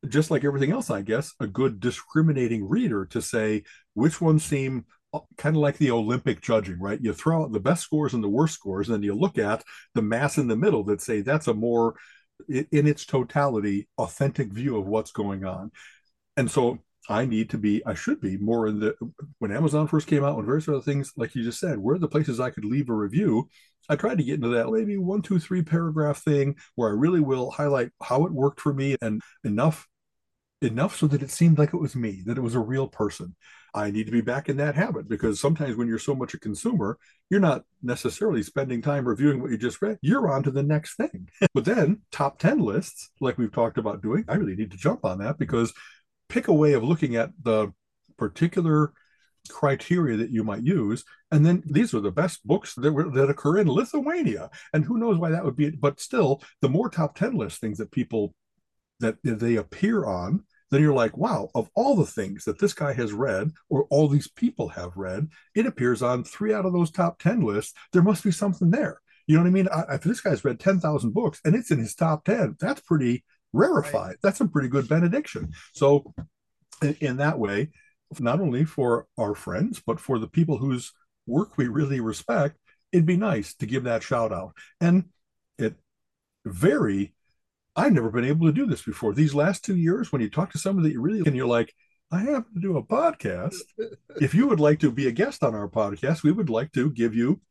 [0.09, 3.63] just like everything else, I guess, a good discriminating reader to say
[3.93, 6.99] which ones seem uh, kind of like the Olympic judging, right?
[7.01, 9.63] You throw out the best scores and the worst scores, and then you look at
[9.93, 11.95] the mass in the middle that say that's a more,
[12.49, 15.71] in its totality, authentic view of what's going on.
[16.35, 18.95] And so I need to be, I should be more in the,
[19.39, 22.07] when Amazon first came out, when various other things, like you just said, where the
[22.07, 23.47] places I could leave a review?
[23.87, 27.19] I tried to get into that maybe one, two, three paragraph thing where I really
[27.19, 29.87] will highlight how it worked for me and enough
[30.65, 33.35] enough so that it seemed like it was me, that it was a real person.
[33.73, 36.39] I need to be back in that habit because sometimes when you're so much a
[36.39, 36.97] consumer,
[37.29, 39.97] you're not necessarily spending time reviewing what you just read.
[40.01, 41.29] You're on to the next thing.
[41.53, 45.05] but then top 10 lists, like we've talked about doing, I really need to jump
[45.05, 45.73] on that because
[46.29, 47.73] pick a way of looking at the
[48.17, 48.93] particular
[49.49, 53.29] criteria that you might use and then these are the best books that, were, that
[53.29, 57.15] occur in lithuania and who knows why that would be but still the more top
[57.15, 58.33] 10 list things that people
[58.99, 62.93] that they appear on then you're like, wow, of all the things that this guy
[62.93, 66.91] has read or all these people have read, it appears on three out of those
[66.91, 67.73] top 10 lists.
[67.93, 68.99] There must be something there.
[69.27, 69.67] You know what I mean?
[69.69, 73.23] I, if this guy's read 10,000 books and it's in his top 10, that's pretty
[73.53, 73.93] rarefied.
[73.93, 74.17] Right.
[74.21, 75.53] That's a pretty good benediction.
[75.73, 76.13] So,
[76.81, 77.69] in, in that way,
[78.19, 80.93] not only for our friends, but for the people whose
[81.25, 82.57] work we really respect,
[82.91, 84.53] it'd be nice to give that shout out.
[84.79, 85.05] And
[85.57, 85.75] it
[86.45, 87.13] very
[87.75, 89.13] I've never been able to do this before.
[89.13, 91.73] These last two years, when you talk to someone that you really and you're like,
[92.11, 93.55] I have to do a podcast.
[94.21, 96.91] if you would like to be a guest on our podcast, we would like to
[96.91, 97.41] give you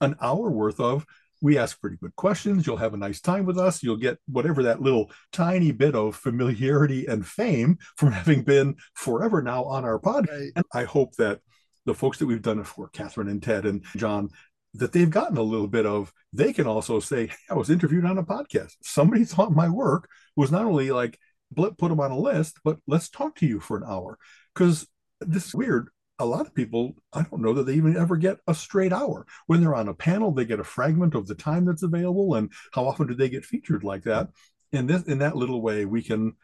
[0.00, 1.06] an hour worth of.
[1.40, 2.66] We ask pretty good questions.
[2.66, 3.82] You'll have a nice time with us.
[3.82, 9.42] You'll get whatever that little tiny bit of familiarity and fame from having been forever
[9.42, 10.28] now on our podcast.
[10.28, 10.52] Right.
[10.54, 11.40] And I hope that
[11.84, 14.30] the folks that we've done it for, Catherine and Ted and John,
[14.74, 18.04] that they've gotten a little bit of they can also say hey, i was interviewed
[18.04, 18.74] on a podcast.
[18.82, 21.18] Somebody thought my work was not only like
[21.54, 24.18] put them on a list but let's talk to you for an hour.
[24.54, 24.86] Because
[25.20, 25.88] this is weird.
[26.18, 29.26] A lot of people i don't know that they even ever get a straight hour.
[29.46, 32.50] When they're on a panel they get a fragment of the time that's available and
[32.72, 34.28] how often do they get featured like that?
[34.72, 36.34] In this in that little way we can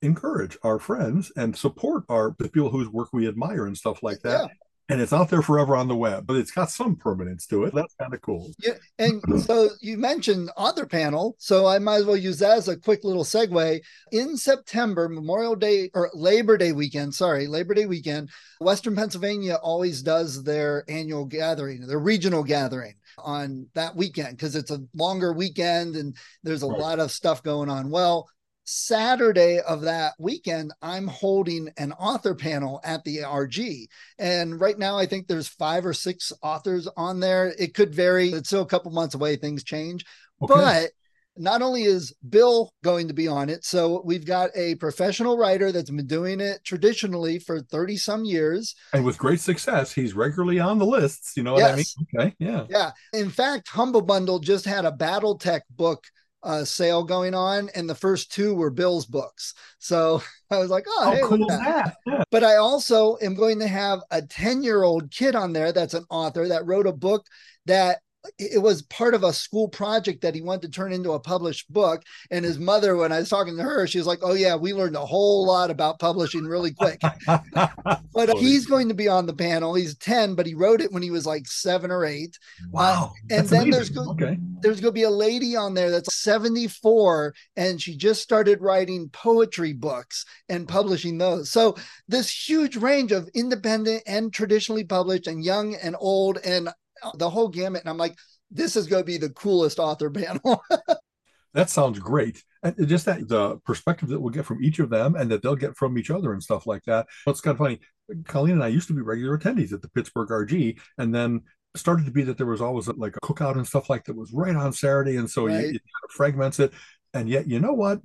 [0.00, 4.20] encourage our friends and support our the people whose work we admire and stuff like
[4.22, 4.48] that.
[4.48, 4.54] Yeah
[4.88, 7.74] and it's out there forever on the web, but it's got some permanence to it.
[7.74, 8.50] That's kind of cool.
[8.58, 12.68] Yeah, and so you mentioned author panel, so I might as well use that as
[12.68, 13.80] a quick little segue.
[14.12, 20.02] In September, Memorial Day or Labor Day weekend, sorry, Labor Day weekend, Western Pennsylvania always
[20.02, 25.96] does their annual gathering, their regional gathering on that weekend because it's a longer weekend
[25.96, 26.78] and there's a right.
[26.78, 27.90] lot of stuff going on.
[27.90, 28.28] Well,
[28.70, 33.86] Saturday of that weekend, I'm holding an author panel at the RG.
[34.18, 37.54] And right now, I think there's five or six authors on there.
[37.58, 38.28] It could vary.
[38.28, 40.04] It's still a couple months away, things change.
[40.42, 40.52] Okay.
[40.54, 40.90] But
[41.34, 45.72] not only is Bill going to be on it, so we've got a professional writer
[45.72, 48.74] that's been doing it traditionally for 30 some years.
[48.92, 51.38] And with great success, he's regularly on the lists.
[51.38, 51.72] You know what yes.
[51.72, 52.26] I mean?
[52.26, 52.36] Okay.
[52.38, 52.66] Yeah.
[52.68, 52.90] Yeah.
[53.14, 56.04] In fact, Humble Bundle just had a Battletech book
[56.42, 59.54] uh, sale going on, and the first two were Bill's books.
[59.78, 61.96] So I was like, oh, hey, cool that?
[62.06, 62.22] Yeah.
[62.30, 65.94] But I also am going to have a 10 year old kid on there that's
[65.94, 67.26] an author that wrote a book
[67.66, 68.00] that
[68.38, 71.72] it was part of a school project that he wanted to turn into a published
[71.72, 72.02] book.
[72.30, 74.74] And his mother, when I was talking to her, she was like, Oh, yeah, we
[74.74, 77.00] learned a whole lot about publishing really quick.
[77.26, 79.74] but he's going to be on the panel.
[79.74, 82.38] He's 10, but he wrote it when he was like seven or eight.
[82.70, 83.12] Wow.
[83.30, 83.70] Uh, and then amazing.
[83.70, 84.38] there's, go- okay.
[84.60, 89.08] there's going to be a lady on there that's 74 and she just started writing
[89.10, 91.50] poetry books and publishing those.
[91.50, 91.76] So
[92.08, 96.68] this huge range of independent and traditionally published and young and old and
[97.14, 97.82] the whole gamut.
[97.82, 98.16] And I'm like,
[98.50, 100.62] this is going to be the coolest author panel.
[101.54, 102.42] that sounds great.
[102.62, 105.56] And just that the perspective that we'll get from each of them and that they'll
[105.56, 107.06] get from each other and stuff like that.
[107.26, 107.80] It's kind of funny.
[108.24, 111.42] Colleen and I used to be regular attendees at the Pittsburgh RG, and then
[111.76, 114.32] started to be that there was always like a cookout and stuff like that was
[114.32, 115.16] right on Saturday.
[115.16, 115.56] And so right.
[115.56, 116.72] it kind of fragments it.
[117.14, 118.00] And yet, you know what?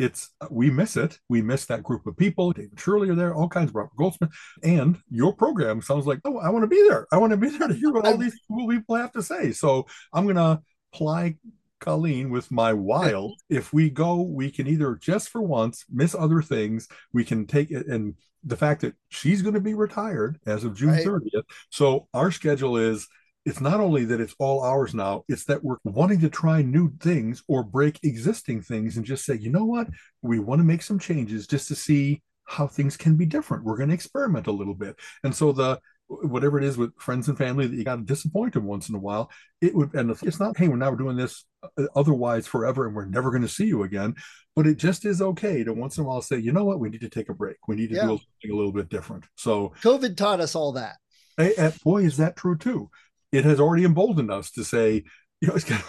[0.00, 1.18] It's we miss it.
[1.28, 2.52] We miss that group of people.
[2.52, 4.30] David Shirley are there, all kinds of Robert Goldsmith,
[4.62, 7.06] and your program sounds like oh, I want to be there.
[7.12, 9.52] I want to be there to hear what all these cool people have to say.
[9.52, 11.36] So I'm gonna ply
[11.80, 13.34] Colleen with my wild.
[13.48, 16.88] if we go, we can either just for once miss other things.
[17.12, 20.74] We can take it and the fact that she's going to be retired as of
[20.74, 21.06] June right.
[21.06, 21.42] 30th.
[21.68, 23.06] So our schedule is
[23.46, 26.92] it's not only that it's all ours now, it's that we're wanting to try new
[27.00, 29.88] things or break existing things and just say, you know what,
[30.22, 33.64] we want to make some changes just to see how things can be different.
[33.64, 34.96] We're going to experiment a little bit.
[35.24, 38.52] And so the whatever it is with friends and family that you got to disappoint
[38.52, 41.16] them once in a while, it would and it's not, hey, we're now we're doing
[41.16, 44.14] this uh, otherwise forever and we're never going to see you again.
[44.56, 46.90] But it just is okay to once in a while say, you know what, we
[46.90, 47.56] need to take a break.
[47.68, 48.02] We need to yeah.
[48.02, 49.24] do something a little bit different.
[49.36, 50.96] So COVID taught us all that.
[51.36, 52.90] Hey, boy, is that true too
[53.32, 55.04] it has already emboldened us to say,
[55.40, 55.82] you know, it's kind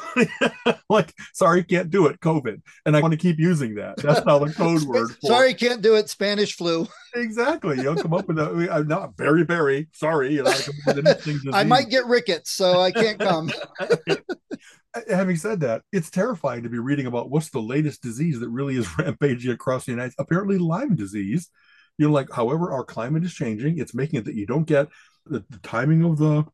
[0.65, 2.61] of like, sorry, can't do it, COVID.
[2.85, 3.97] And I want to keep using that.
[3.97, 5.09] That's now the code word.
[5.09, 6.87] For, sorry, can't do it, Spanish flu.
[7.15, 7.77] Exactly.
[7.77, 8.69] You know, come up with that.
[8.71, 10.35] I'm not very, very sorry.
[10.35, 10.53] You know,
[11.53, 13.51] I, I might get rickets, so I can't come.
[15.09, 18.77] Having said that, it's terrifying to be reading about what's the latest disease that really
[18.77, 20.25] is rampaging across the United States.
[20.25, 21.49] Apparently, Lyme disease.
[21.97, 24.87] You know, like however our climate is changing, it's making it that you don't get
[25.25, 26.45] the, the timing of the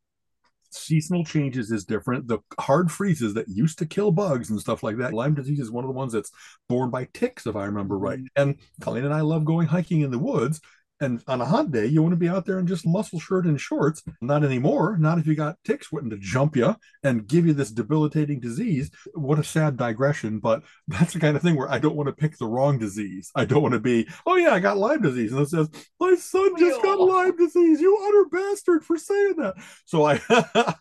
[0.77, 2.27] seasonal changes is different.
[2.27, 5.13] The hard freezes that used to kill bugs and stuff like that.
[5.13, 6.31] Lyme disease is one of the ones that's
[6.69, 8.19] borne by ticks, if I remember right.
[8.19, 8.41] Mm-hmm.
[8.41, 10.61] And Colleen and I love going hiking in the woods.
[10.99, 13.45] And on a hot day, you want to be out there in just muscle shirt
[13.45, 14.03] and shorts.
[14.21, 14.97] Not anymore.
[14.97, 18.89] Not if you got ticks wanting to jump you and give you this debilitating disease.
[19.13, 22.13] What a sad digression, but that's the kind of thing where I don't want to
[22.13, 23.31] pick the wrong disease.
[23.35, 25.31] I don't want to be, oh yeah, I got Lyme disease.
[25.31, 27.79] And it says, my son just got Lyme disease.
[27.79, 29.55] You utter bastard for saying that.
[29.85, 30.19] So I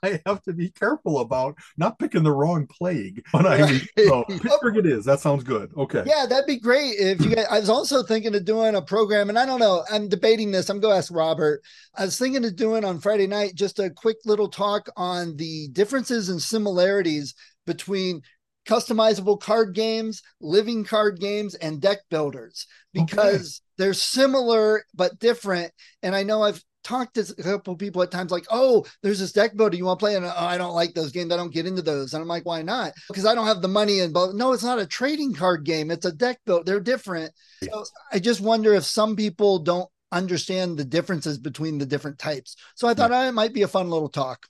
[0.03, 4.25] I have to be careful about not picking the wrong plague when I mean, so
[4.25, 5.05] Pittsburgh it is.
[5.05, 5.73] That sounds good.
[5.77, 6.05] Okay.
[6.07, 6.95] Yeah, that'd be great.
[6.99, 9.85] If you guys I was also thinking of doing a program, and I don't know,
[10.07, 10.71] I'm debating this.
[10.71, 11.63] I'm going to ask Robert.
[11.97, 15.69] I was thinking of doing on Friday night just a quick little talk on the
[15.73, 17.35] differences and similarities
[17.67, 18.23] between
[18.69, 23.73] customizable card games, living card games, and deck builders because okay.
[23.79, 25.73] they're similar but different.
[26.05, 29.33] And I know I've talked to a couple people at times like, oh, there's this
[29.33, 31.33] deck builder you want to play, and oh, I don't like those games.
[31.33, 32.15] I don't get into those.
[32.15, 32.93] And I'm like, why not?
[33.09, 35.91] Because I don't have the money and but no, it's not a trading card game.
[35.91, 36.65] It's a deck build.
[36.65, 37.33] They're different.
[37.61, 37.73] Yes.
[37.73, 42.57] So I just wonder if some people don't understand the differences between the different types.
[42.75, 43.25] So I thought yeah.
[43.25, 44.47] oh, it might be a fun little talk.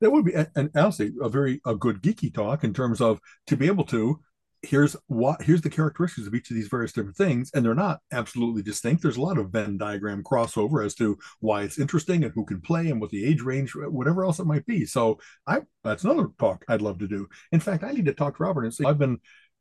[0.00, 3.56] That would be, and honestly, a very a good geeky talk in terms of to
[3.56, 4.20] be able to
[4.64, 8.00] here's what here's the characteristics of each of these various different things and they're not
[8.12, 12.32] absolutely distinct there's a lot of venn diagram crossover as to why it's interesting and
[12.34, 15.60] who can play and what the age range whatever else it might be so i
[15.82, 18.64] that's another talk i'd love to do in fact i need to talk to robert
[18.64, 19.18] and say i've been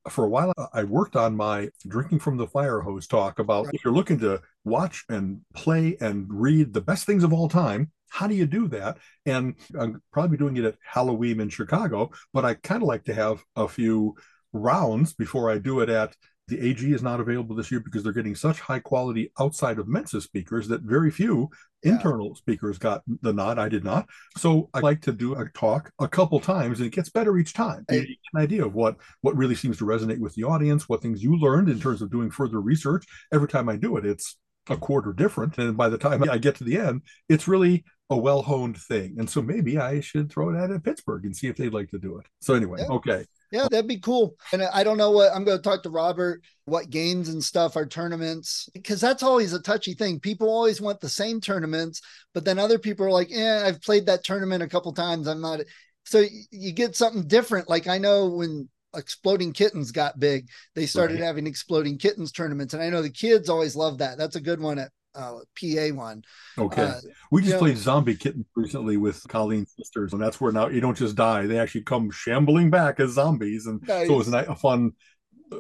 [0.10, 3.76] for a while i worked on my drinking from the fire hose talk about right.
[3.76, 7.90] if you're looking to watch and play and read the best things of all time
[8.10, 12.44] how do you do that and i'm probably doing it at halloween in chicago but
[12.44, 14.14] i kind of like to have a few
[14.52, 16.16] rounds before i do it at
[16.48, 19.88] the AG is not available this year because they're getting such high quality outside of
[19.88, 21.50] Mensa speakers that very few
[21.84, 21.94] yeah.
[21.94, 23.58] internal speakers got the nod.
[23.58, 24.08] I did not.
[24.38, 27.54] So I like to do a talk a couple times and it gets better each
[27.54, 27.86] time.
[27.90, 31.02] You get an idea of what what really seems to resonate with the audience, what
[31.02, 33.06] things you learned in terms of doing further research.
[33.32, 34.38] Every time I do it, it's
[34.70, 35.58] a quarter different.
[35.58, 39.16] And by the time I get to the end, it's really a well honed thing.
[39.18, 41.90] And so maybe I should throw it out at Pittsburgh and see if they'd like
[41.92, 42.26] to do it.
[42.42, 42.96] So anyway, yeah.
[42.96, 43.26] okay.
[43.54, 44.36] Yeah, that'd be cool.
[44.52, 47.76] And I don't know what I'm going to talk to Robert, what games and stuff
[47.76, 50.20] are tournaments, because that's always a touchy thing.
[50.20, 52.02] People always want the same tournaments,
[52.34, 55.28] but then other people are like, yeah, I've played that tournament a couple times.
[55.28, 55.60] I'm not.
[56.04, 57.70] So you get something different.
[57.70, 61.24] Like I know when Exploding Kittens got big, they started right.
[61.24, 62.74] having Exploding Kittens tournaments.
[62.74, 64.18] And I know the kids always love that.
[64.18, 66.24] That's a good one at uh, PA one.
[66.58, 66.84] Okay.
[66.84, 67.00] Uh,
[67.32, 70.82] we just played know, Zombie Kitten recently with Colleen's sisters, and that's where now you
[70.82, 74.08] don't just die; they actually come shambling back as zombies, and nice.
[74.08, 74.94] so it was a fun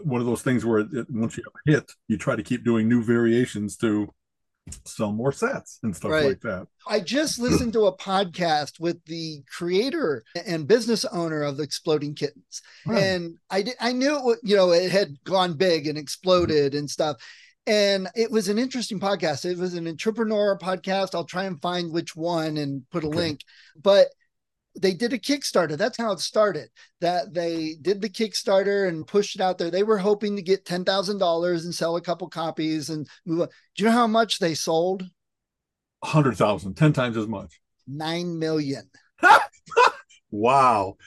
[0.03, 2.63] one of those things where it, once you have a hit, you try to keep
[2.63, 4.11] doing new variations to
[4.85, 6.25] sell more sets and stuff right.
[6.25, 6.67] like that.
[6.87, 12.61] I just listened to a podcast with the creator and business owner of Exploding Kittens,
[12.85, 13.03] right.
[13.03, 16.79] and I did, I knew it, you know it had gone big and exploded mm-hmm.
[16.79, 17.17] and stuff,
[17.65, 19.45] and it was an interesting podcast.
[19.45, 21.15] It was an entrepreneur podcast.
[21.15, 23.17] I'll try and find which one and put a okay.
[23.17, 23.41] link.
[23.81, 24.07] But
[24.75, 25.77] they did a Kickstarter.
[25.77, 26.69] That's how it started.
[26.99, 29.71] That they did the Kickstarter and pushed it out there.
[29.71, 33.41] They were hoping to get ten thousand dollars and sell a couple copies and move
[33.41, 33.47] on.
[33.75, 35.03] Do you know how much they sold?
[36.03, 37.61] Hundred thousand, ten times as much.
[37.87, 38.89] Nine million.
[40.31, 40.97] wow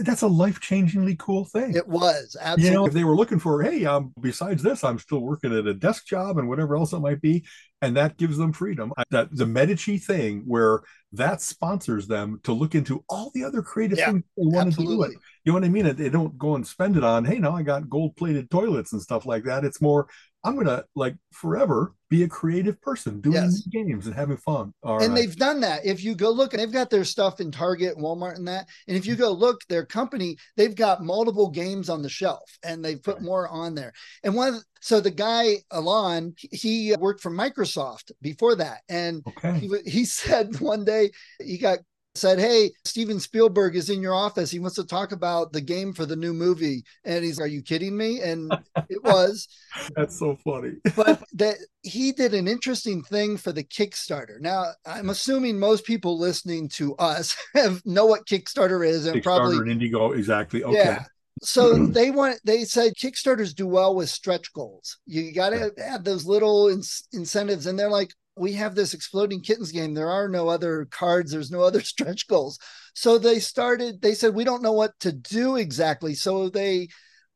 [0.00, 1.74] that's a life changingly cool thing.
[1.74, 2.64] It was absolutely.
[2.64, 5.66] You know, if they were looking for, hey, um, besides this, I'm still working at
[5.66, 7.44] a desk job and whatever else it might be,
[7.80, 8.92] and that gives them freedom.
[9.10, 10.80] That the Medici thing, where
[11.12, 15.08] that sponsors them to look into all the other creative yeah, things they want absolutely.
[15.08, 15.18] to do.
[15.18, 15.24] It.
[15.44, 15.96] You know what I mean?
[15.96, 19.02] They don't go and spend it on, hey, now I got gold plated toilets and
[19.02, 19.64] stuff like that.
[19.64, 20.08] It's more,
[20.44, 23.62] I'm gonna like forever be a creative person doing yes.
[23.72, 24.74] games and having fun.
[24.82, 25.14] All and right.
[25.14, 25.84] they've done that.
[25.84, 28.68] If you go look, and they've got their stuff in Target, Walmart, and that.
[28.88, 32.84] And if you go look, their company, they've got multiple games on the shelf, and
[32.84, 33.24] they've put right.
[33.24, 33.92] more on there.
[34.24, 39.58] And one, the, so the guy Elan, he worked for Microsoft before that, and okay.
[39.60, 41.78] he, he said one day he got
[42.14, 44.50] said, Hey, Steven Spielberg is in your office.
[44.50, 46.84] He wants to talk about the game for the new movie.
[47.04, 48.20] And he's, Are you kidding me?
[48.20, 48.52] And
[48.88, 49.48] it was.
[49.96, 50.74] That's so funny.
[50.96, 54.40] but that he did an interesting thing for the Kickstarter.
[54.40, 59.22] Now, I'm assuming most people listening to us have know what Kickstarter is and Kickstarter
[59.22, 60.16] probably and Indiegogo.
[60.16, 60.64] Exactly.
[60.64, 60.76] Okay.
[60.76, 61.04] Yeah.
[61.42, 64.98] So they want they said Kickstarters do well with stretch goals.
[65.06, 69.40] You got to have those little in- incentives, and they're like, we have this exploding
[69.40, 69.94] kittens game.
[69.94, 72.58] There are no other cards, there's no other stretch goals.
[72.94, 76.14] So they started, they said, we don't know what to do exactly.
[76.14, 76.88] So they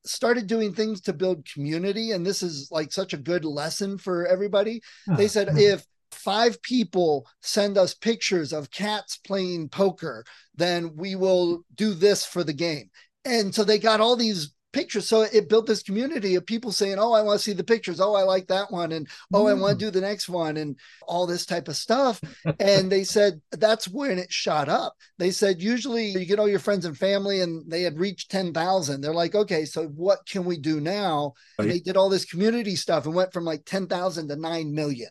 [0.05, 2.13] started doing things to build community.
[2.13, 4.81] And this is like such a good lesson for everybody.
[5.17, 5.59] They said, hmm.
[5.59, 12.25] if five people send us pictures of cats playing poker, then we will do this
[12.25, 12.91] for the game.
[13.25, 15.09] And so they got all these pictures.
[15.09, 17.99] So it built this community of people saying, Oh, I want to see the pictures.
[17.99, 18.93] Oh, I like that one.
[18.93, 19.51] And oh, mm.
[19.51, 22.21] I want to do the next one and all this type of stuff.
[22.61, 24.95] and they said that's when it shot up.
[25.19, 29.01] They said usually you get all your friends and family and they had reached 10,000.
[29.01, 31.33] They're like, okay, so what can we do now?
[31.59, 35.11] And they did all this community stuff and went from like 10,000 to 9 million.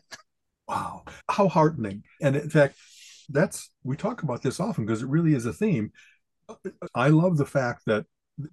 [0.68, 1.02] Wow.
[1.28, 2.04] How heartening.
[2.22, 2.76] And in fact,
[3.28, 5.90] that's we talk about this often because it really is a theme.
[6.94, 8.06] I love the fact that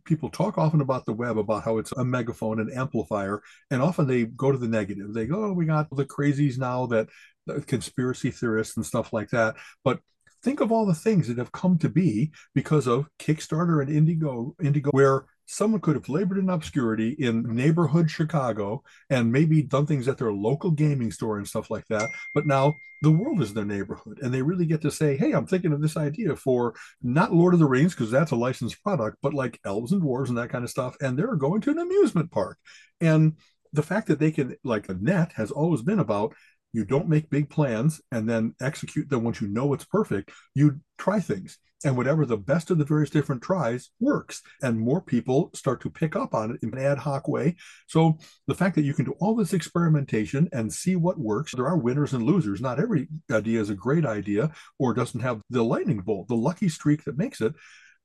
[0.06, 4.08] people talk often about the web about how it's a megaphone and amplifier and often
[4.08, 5.13] they go to the negative.
[5.13, 7.10] They go oh, we got the crazies now that
[7.50, 9.56] uh, conspiracy theorists and stuff like that.
[9.84, 10.00] But
[10.43, 14.56] think of all the things that have come to be because of kickstarter and indigo
[14.62, 20.08] indigo where someone could have labored in obscurity in neighborhood Chicago and maybe done things
[20.08, 22.10] at their local gaming store and stuff like that.
[22.34, 25.46] But now the world is their neighborhood and they really get to say, hey, I'm
[25.46, 29.18] thinking of this idea for not Lord of the Rings, because that's a licensed product,
[29.22, 30.96] but like elves and dwarves and that kind of stuff.
[31.02, 32.58] And they're going to an amusement park.
[33.02, 33.34] And
[33.74, 36.36] the fact that they can, like a net has always been about
[36.74, 40.32] you don't make big plans and then execute them once you know it's perfect.
[40.56, 41.58] You try things.
[41.86, 44.42] And whatever the best of the various different tries works.
[44.62, 47.58] And more people start to pick up on it in an ad hoc way.
[47.88, 51.68] So the fact that you can do all this experimentation and see what works there
[51.68, 52.62] are winners and losers.
[52.62, 56.70] Not every idea is a great idea or doesn't have the lightning bolt the lucky
[56.70, 57.54] streak that makes it.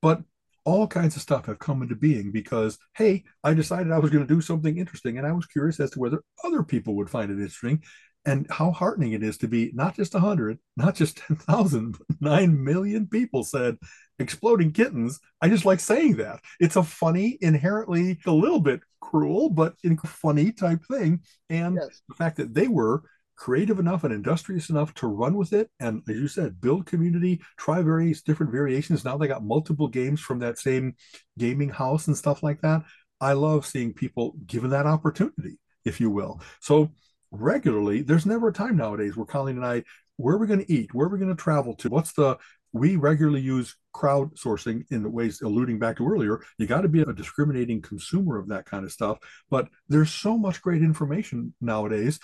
[0.01, 0.23] But
[0.65, 4.25] all kinds of stuff have come into being because hey i decided i was going
[4.25, 7.31] to do something interesting and i was curious as to whether other people would find
[7.31, 7.81] it interesting
[8.25, 12.63] and how heartening it is to be not just 100 not just 10,000 but 9
[12.63, 13.77] million people said
[14.19, 15.19] exploding kittens.
[15.41, 16.41] I just like saying that.
[16.59, 21.21] It's a funny inherently a little bit cruel but in funny type thing.
[21.49, 22.01] And yes.
[22.07, 23.03] the fact that they were
[23.35, 27.39] creative enough and industrious enough to run with it and as you said build community
[27.57, 29.05] try various different variations.
[29.05, 30.95] Now they got multiple games from that same
[31.37, 32.83] gaming house and stuff like that.
[33.21, 36.41] I love seeing people given that opportunity if you will.
[36.59, 36.91] So
[37.31, 38.01] regularly.
[38.01, 39.83] There's never a time nowadays where Colleen and I,
[40.17, 40.93] where are we going to eat?
[40.93, 41.89] Where are we going to travel to?
[41.89, 42.37] What's the
[42.71, 46.41] we regularly use crowdsourcing in the ways alluding back to earlier.
[46.57, 49.17] You got to be a discriminating consumer of that kind of stuff.
[49.49, 52.19] But there's so much great information nowadays.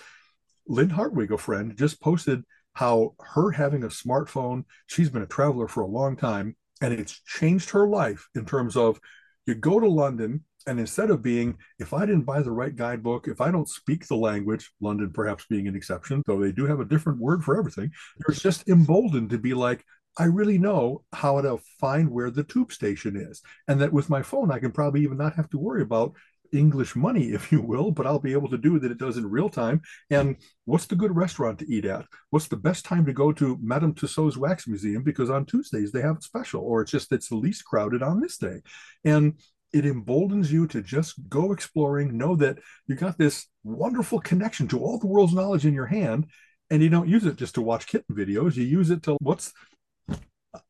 [0.68, 2.44] Lynn Hartwig, a friend, just posted
[2.74, 7.20] how her having a smartphone, she's been a traveler for a long time, and it's
[7.22, 9.00] changed her life in terms of
[9.46, 13.28] you go to London, and instead of being, if I didn't buy the right guidebook,
[13.28, 16.80] if I don't speak the language, London perhaps being an exception, though they do have
[16.80, 19.84] a different word for everything, you're just emboldened to be like,
[20.18, 23.42] I really know how to find where the tube station is.
[23.68, 26.14] And that with my phone, I can probably even not have to worry about
[26.52, 29.30] English money, if you will, but I'll be able to do that it does in
[29.30, 29.82] real time.
[30.10, 32.06] And what's the good restaurant to eat at?
[32.30, 35.02] What's the best time to go to Madame Tussauds Wax Museum?
[35.02, 38.20] Because on Tuesdays they have a special, or it's just it's the least crowded on
[38.20, 38.60] this day.
[39.04, 39.34] And
[39.72, 44.80] it emboldens you to just go exploring, know that you got this wonderful connection to
[44.80, 46.26] all the world's knowledge in your hand.
[46.70, 48.56] And you don't use it just to watch kitten videos.
[48.56, 49.52] You use it to what's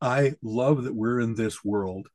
[0.01, 2.09] I love that we're in this world.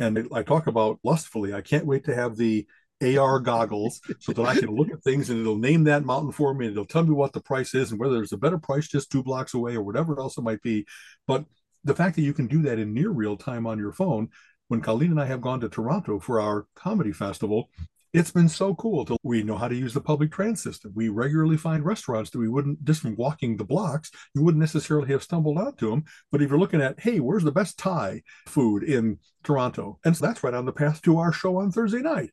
[0.00, 1.52] And I talk about lustfully.
[1.52, 2.66] I can't wait to have the
[3.02, 6.52] AR goggles so that I can look at things and it'll name that mountain for
[6.52, 8.88] me and it'll tell me what the price is and whether there's a better price
[8.88, 10.84] just two blocks away or whatever else it might be.
[11.26, 11.44] But
[11.84, 14.30] the fact that you can do that in near real time on your phone,
[14.68, 17.70] when Colleen and I have gone to Toronto for our comedy festival,
[18.14, 20.92] it's been so cool to we know how to use the public transit system.
[20.94, 25.08] We regularly find restaurants that we wouldn't just from walking the blocks, you wouldn't necessarily
[25.08, 26.04] have stumbled onto them.
[26.30, 29.98] But if you're looking at, hey, where's the best Thai food in Toronto?
[30.04, 32.30] And so that's right on the path to our show on Thursday night.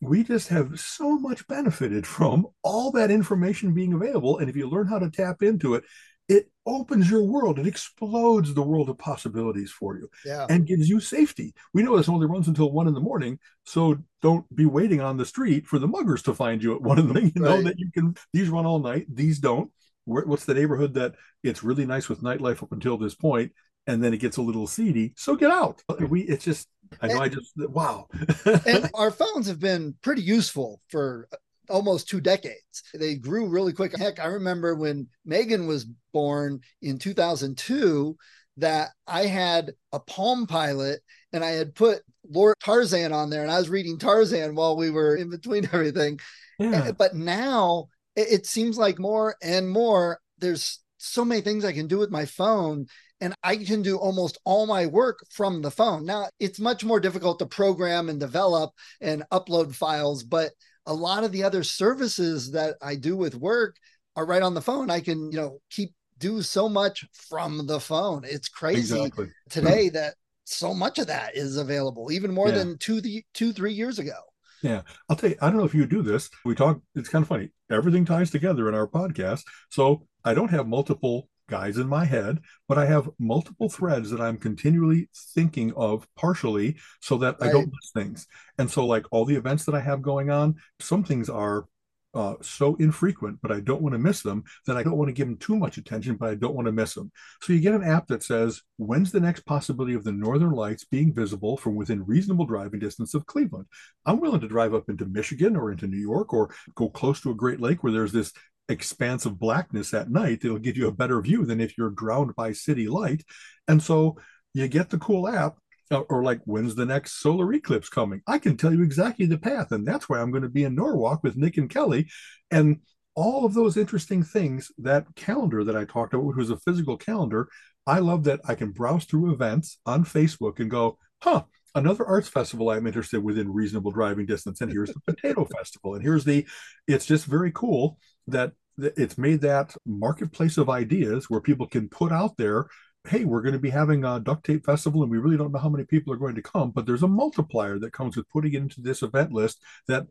[0.00, 4.38] We just have so much benefited from all that information being available.
[4.38, 5.84] And if you learn how to tap into it,
[6.28, 7.58] it opens your world.
[7.58, 10.46] It explodes the world of possibilities for you yeah.
[10.48, 11.54] and gives you safety.
[11.74, 13.38] We know this only runs until one in the morning.
[13.64, 16.98] So don't be waiting on the street for the muggers to find you at one
[16.98, 17.32] in the morning.
[17.36, 17.56] You right.
[17.56, 19.70] know that you can, these run all night, these don't.
[20.04, 21.14] What's the neighborhood that
[21.44, 23.52] it's really nice with nightlife up until this point,
[23.86, 25.12] and then it gets a little seedy.
[25.16, 25.80] So get out.
[26.08, 26.68] We, it's just,
[27.00, 28.08] I know and, I just, wow.
[28.66, 31.28] and our phones have been pretty useful for
[31.72, 32.82] almost two decades.
[32.94, 33.96] They grew really quick.
[33.96, 38.16] Heck, I remember when Megan was born in 2002
[38.58, 41.00] that I had a Palm Pilot
[41.32, 44.90] and I had put Lord Tarzan on there and I was reading Tarzan while we
[44.90, 46.20] were in between everything.
[46.58, 46.84] Yeah.
[46.86, 51.88] Eh, but now it seems like more and more there's so many things I can
[51.88, 52.86] do with my phone
[53.22, 56.04] and I can do almost all my work from the phone.
[56.04, 60.50] Now, it's much more difficult to program and develop and upload files, but
[60.86, 63.76] a lot of the other services that I do with work
[64.16, 64.90] are right on the phone.
[64.90, 68.22] I can, you know, keep do so much from the phone.
[68.24, 69.28] It's crazy exactly.
[69.50, 70.14] today that
[70.44, 72.58] so much of that is available, even more yeah.
[72.58, 74.14] than two, the, two, three years ago.
[74.62, 75.36] Yeah, I'll tell you.
[75.42, 76.30] I don't know if you do this.
[76.44, 76.80] We talk.
[76.94, 77.50] It's kind of funny.
[77.70, 79.42] Everything ties together in our podcast.
[79.70, 84.20] So I don't have multiple guys in my head, but I have multiple threads that
[84.20, 87.50] I'm continually thinking of partially so that right.
[87.50, 88.26] I don't miss things.
[88.58, 91.66] And so, like all the events that I have going on, some things are
[92.14, 95.14] uh, so infrequent, but I don't want to miss them, that I don't want to
[95.14, 97.10] give them too much attention, but I don't want to miss them.
[97.40, 100.84] So you get an app that says, when's the next possibility of the Northern Lights
[100.84, 103.66] being visible from within reasonable driving distance of Cleveland?
[104.04, 107.30] I'm willing to drive up into Michigan or into New York or go close to
[107.30, 108.32] a Great Lake where there's this
[108.68, 110.44] expanse of blackness at night.
[110.44, 113.24] It'll give you a better view than if you're drowned by city light.
[113.68, 114.18] And so
[114.54, 115.56] you get the cool app,
[115.90, 118.22] uh, or like when's the next solar eclipse coming?
[118.26, 120.74] I can tell you exactly the path, and that's why I'm going to be in
[120.74, 122.08] Norwalk with Nick and Kelly,
[122.50, 122.80] and
[123.14, 124.70] all of those interesting things.
[124.78, 127.48] That calendar that I talked about, which was a physical calendar,
[127.86, 131.44] I love that I can browse through events on Facebook and go, huh,
[131.74, 134.60] another arts festival I'm interested within reasonable driving distance.
[134.60, 135.94] And here's the Potato Festival.
[135.94, 136.46] And here's the,
[136.86, 137.98] it's just very cool
[138.28, 142.66] that it's made that marketplace of ideas where people can put out there
[143.08, 145.58] hey we're going to be having a duct tape festival and we really don't know
[145.58, 148.54] how many people are going to come but there's a multiplier that comes with putting
[148.54, 150.06] it into this event list that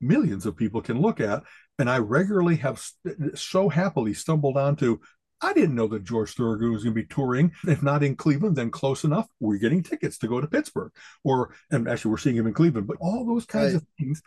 [0.00, 1.42] millions of people can look at
[1.78, 2.82] and i regularly have
[3.34, 4.98] so happily stumbled onto
[5.42, 7.52] I didn't know that George Thorogood was going to be touring.
[7.66, 9.26] If not in Cleveland, then close enough.
[9.40, 10.92] We're getting tickets to go to Pittsburgh,
[11.24, 12.86] or and actually we're seeing him in Cleveland.
[12.86, 13.82] But all those kinds right.
[13.82, 14.22] of things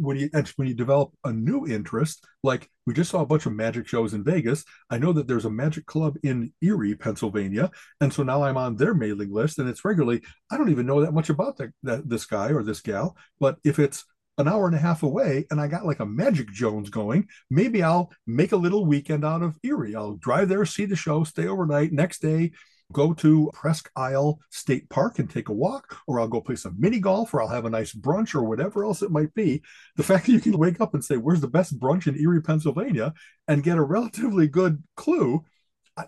[0.00, 3.52] when you when you develop a new interest, like we just saw a bunch of
[3.52, 4.64] magic shows in Vegas.
[4.88, 8.76] I know that there's a magic club in Erie, Pennsylvania, and so now I'm on
[8.76, 10.22] their mailing list, and it's regularly.
[10.50, 13.58] I don't even know that much about that, that this guy or this gal, but
[13.64, 14.04] if it's
[14.40, 17.82] an hour and a half away and I got like a Magic Jones going, maybe
[17.82, 19.94] I'll make a little weekend out of Erie.
[19.94, 21.92] I'll drive there, see the show, stay overnight.
[21.92, 22.52] Next day,
[22.92, 26.76] go to Presque Isle State Park and take a walk, or I'll go play some
[26.78, 29.62] mini golf, or I'll have a nice brunch, or whatever else it might be.
[29.96, 32.42] The fact that you can wake up and say, Where's the best brunch in Erie,
[32.42, 33.14] Pennsylvania,
[33.48, 35.44] and get a relatively good clue.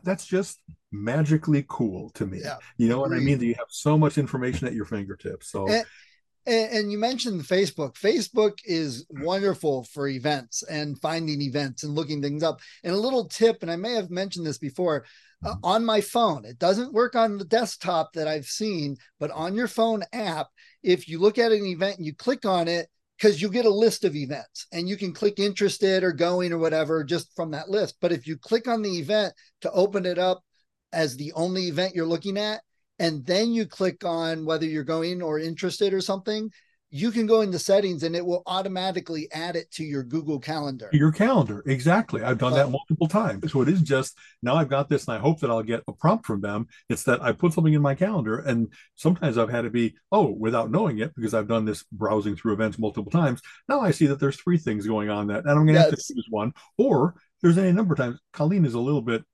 [0.02, 0.60] that's just
[0.90, 2.40] magically cool to me.
[2.42, 3.38] Yeah, you know what I mean?
[3.38, 5.50] That you have so much information at your fingertips.
[5.50, 5.84] So And,
[6.46, 7.94] and, and you mentioned Facebook.
[7.94, 12.60] Facebook is wonderful for events and finding events and looking things up.
[12.82, 15.04] And a little tip, and I may have mentioned this before,
[15.44, 19.54] uh, on my phone, it doesn't work on the desktop that I've seen, but on
[19.54, 20.48] your phone app,
[20.82, 22.88] if you look at an event and you click on it,
[23.22, 26.58] because you get a list of events and you can click interested or going or
[26.58, 27.96] whatever just from that list.
[28.00, 30.42] But if you click on the event to open it up
[30.92, 32.62] as the only event you're looking at,
[33.02, 36.50] and then you click on whether you're going or interested or something,
[36.94, 40.90] you can go into settings and it will automatically add it to your Google Calendar.
[40.92, 42.22] your calendar, exactly.
[42.22, 42.70] I've done that Oh.
[42.70, 43.50] multiple times.
[43.50, 45.92] So it is just now I've got this and I hope that I'll get a
[45.92, 46.66] prompt from them.
[46.90, 50.26] It's that I put something in my calendar and sometimes I've had to be, oh,
[50.38, 53.40] without knowing it, because I've done this browsing through events multiple times.
[53.70, 55.90] Now I see that there's three things going on that, and I'm going to have
[55.90, 56.52] to choose one.
[56.76, 59.24] Or there's any number of times Colleen is a little bit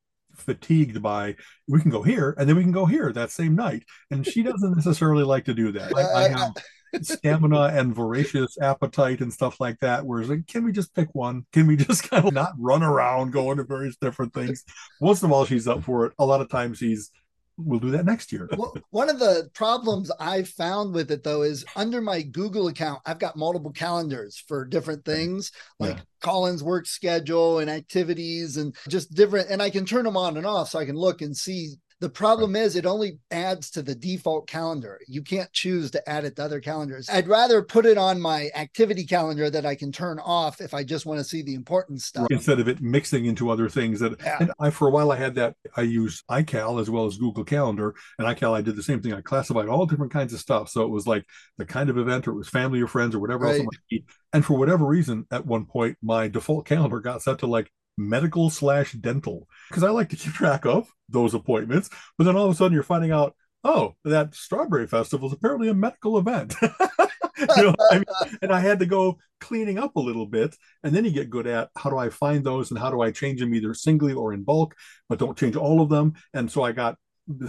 [0.41, 1.37] fatigued by
[1.67, 3.85] we can go here and then we can go here that same night.
[4.11, 5.93] And she doesn't necessarily like to do that.
[6.15, 6.55] I, have
[7.03, 11.45] stamina and voracious appetite and stuff like that whereas like can we just pick one?
[11.53, 14.65] Can we just kind of not run around going to various different things?
[15.01, 16.13] Once in a while she's up for it.
[16.19, 17.11] A lot of times she's
[17.59, 21.43] we'll do that next year Well, one of the problems I've found with it though
[21.43, 26.03] is under my Google account, I've got multiple calendars for different things like Yeah.
[26.23, 30.47] Colin's work schedule and activities and just different, and I can turn them on and
[30.47, 31.75] off so I can look and see.
[32.01, 35.01] The problem is it only adds to the default calendar.
[35.09, 37.09] You can't choose to add it to other calendars.
[37.11, 40.85] I'd rather put it on my activity calendar that I can turn off if I
[40.85, 42.29] just want to see the important stuff.
[42.31, 44.37] instead of it mixing into other things that Yeah.
[44.39, 47.43] and I for a while I had that I use iCal as well as Google
[47.45, 50.69] Calendar and iCal I did the same thing I classified all different kinds of stuff
[50.69, 51.25] so it was like
[51.57, 53.81] the kind of event or it was family or friends or whatever else it might
[53.91, 57.73] be and for whatever reason at one point my default calendar got set to like
[57.99, 62.47] medical slash dental because I like to keep track of those appointments but then all
[62.47, 63.35] of a sudden you're finding out
[63.65, 68.39] oh that strawberry festival is apparently a medical event you know I mean?
[68.43, 70.57] and I had to go cleaning up a little bit.
[70.83, 73.11] And then you get good at how do I find those and how do I
[73.11, 74.75] change them either singly or in bulk,
[75.09, 76.15] but don't change all of them.
[76.35, 76.97] And so I got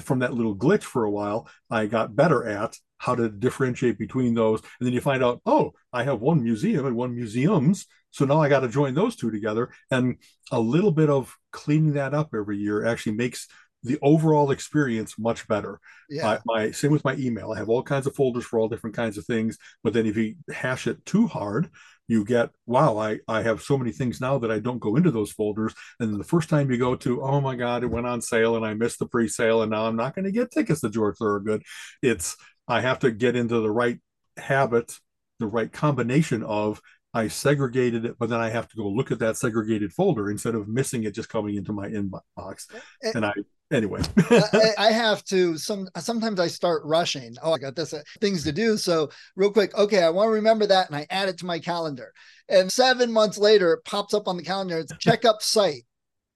[0.01, 4.33] from that little glitch for a while, I got better at how to differentiate between
[4.33, 4.61] those.
[4.79, 7.85] And then you find out, oh, I have one museum and one museums.
[8.11, 9.69] So now I got to join those two together.
[9.91, 10.17] And
[10.51, 13.47] a little bit of cleaning that up every year actually makes
[13.83, 15.79] the overall experience much better.
[16.09, 16.39] Yeah.
[16.45, 17.51] My, my same with my email.
[17.51, 19.57] I have all kinds of folders for all different kinds of things.
[19.83, 21.69] But then if you hash it too hard,
[22.07, 25.11] you get wow, I I have so many things now that I don't go into
[25.11, 25.73] those folders.
[25.99, 28.55] And then the first time you go to, oh my god, it went on sale
[28.55, 31.17] and I missed the pre-sale, and now I'm not going to get tickets to George
[31.17, 31.63] Thorogood.
[32.01, 32.35] It's
[32.67, 33.99] I have to get into the right
[34.37, 34.97] habit,
[35.39, 36.81] the right combination of
[37.13, 40.53] I segregated it, but then I have to go look at that segregated folder instead
[40.53, 42.67] of missing it just coming into my inbox.
[43.03, 43.33] Eh, And I
[43.71, 44.01] anyway.
[44.29, 47.35] I, I have to some sometimes I start rushing.
[47.41, 48.77] Oh, I got this uh, things to do.
[48.77, 51.57] So real quick, okay, I want to remember that and I add it to my
[51.57, 52.13] calendar.
[52.47, 54.77] And seven months later, it pops up on the calendar.
[54.77, 55.85] It's checkup site.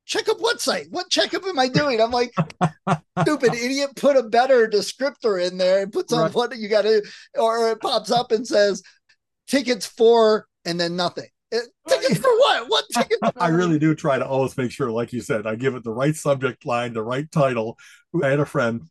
[0.06, 0.88] Check up what site?
[0.90, 2.02] What checkup am I doing?
[2.02, 2.34] I'm like,
[3.22, 6.34] stupid idiot, put a better descriptor in there and puts on Right.
[6.34, 7.02] what you got to,
[7.36, 8.84] or it pops up and says
[9.48, 11.28] tickets for, and then nothing.
[11.54, 12.70] Uh, it- tickets for what?
[12.70, 13.20] What tickets?
[13.38, 15.91] I really do try to always make sure, like you said, I give it the
[15.91, 17.78] right subject line, the right title.
[18.22, 18.84] I had a friend,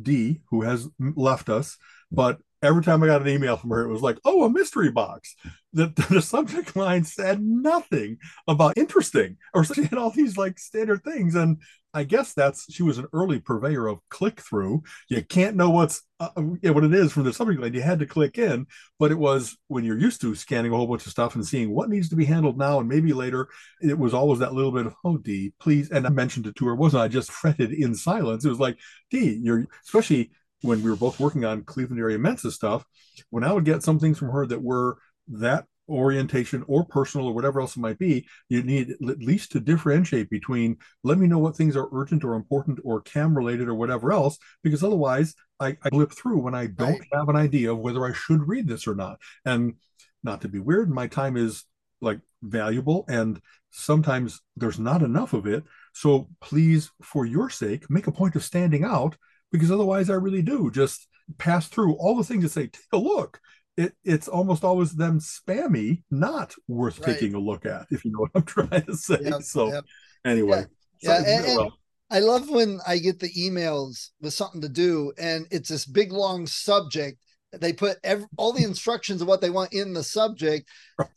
[0.00, 1.76] D, who has left us,
[2.10, 4.90] but every time I got an email from her, it was like, oh, a mystery
[4.90, 5.34] box.
[5.72, 11.04] The, the subject line said nothing about interesting, or she had all these like standard
[11.04, 11.34] things.
[11.34, 11.58] And
[11.94, 14.82] I guess that's she was an early purveyor of click through.
[15.08, 17.72] You can't know what's uh, what it is from the subject line.
[17.72, 18.66] You had to click in,
[18.98, 21.74] but it was when you're used to scanning a whole bunch of stuff and seeing
[21.74, 23.48] what needs to be handled now and maybe later.
[23.80, 25.90] It was always that little bit of oh D, please.
[25.90, 27.08] And I mentioned it to her, wasn't I?
[27.08, 28.44] Just fretted in silence.
[28.44, 28.78] It was like
[29.10, 30.30] D, you're especially
[30.62, 32.84] when we were both working on Cleveland area Mensa stuff.
[33.30, 37.34] When I would get some things from her that were that orientation or personal or
[37.34, 41.38] whatever else it might be, you need at least to differentiate between let me know
[41.38, 45.76] what things are urgent or important or cam related or whatever else, because otherwise I,
[45.82, 47.08] I blip through when I don't Right.
[47.12, 49.18] have an idea of whether I should read this or not.
[49.44, 49.74] And
[50.22, 51.64] not to be weird, my time is
[52.00, 55.64] like valuable and sometimes there's not enough of it.
[55.92, 59.16] So please, for your sake, make a point of standing out
[59.50, 61.06] because otherwise I really do just
[61.38, 63.40] pass through all the things that say, take a look.
[63.78, 67.14] It, it's almost always them spammy, not worth Right.
[67.14, 69.18] taking a look at, if you know what I'm trying to say.
[69.22, 69.84] Yep, so yep.
[70.24, 70.66] anyway.
[71.00, 71.78] Yeah, so- and- and- well,
[72.10, 76.10] I love when I get the emails with something to do and it's this big
[76.10, 77.18] long subject
[77.52, 80.68] they put every, all the instructions of what they want in the subject.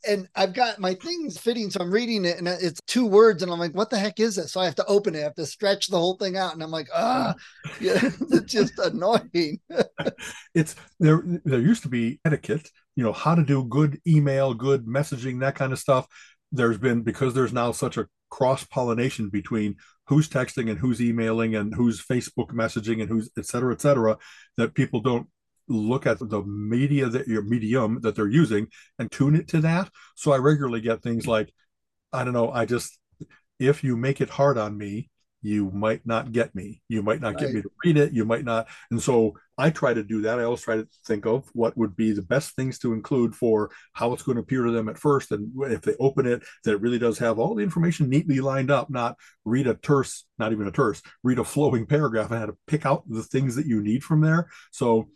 [0.07, 3.51] And i've got my things fitting so i'm reading it and it's two words and
[3.51, 4.51] i'm like what the heck is this?
[4.51, 5.19] So i have to open it.
[5.19, 7.35] I have to stretch the whole thing out and i'm like ah
[7.81, 9.59] yeah, it's just annoying.
[10.53, 14.85] It's there there used to be etiquette you know how to do good email good
[14.85, 16.07] messaging that kind of stuff.
[16.51, 19.75] There's been because there's now such a cross pollination between
[20.07, 24.17] who's texting and who's emailing and who's Facebook messaging and who's et cetera, et cetera,
[24.57, 25.27] that people don't
[25.71, 28.67] look at the media that your medium that they're using
[28.99, 29.89] and tune it to that.
[30.15, 31.53] So I regularly get things like,
[32.13, 32.97] I don't know, I just
[33.59, 35.09] if you make it hard on me,
[35.43, 36.81] you might not get me.
[36.87, 37.39] You might not right.
[37.39, 38.13] get me to read it.
[38.13, 38.67] You might not.
[38.91, 40.39] And so I try to do that.
[40.39, 43.71] I always try to think of what would be the best things to include for
[43.93, 45.31] how it's going to appear to them at first.
[45.31, 48.69] And if they open it, that it really does have all the information neatly lined
[48.69, 52.45] up, not read a terse, not even a terse, read a flowing paragraph and how
[52.45, 54.47] to pick out the things that you need from there.
[54.71, 55.09] So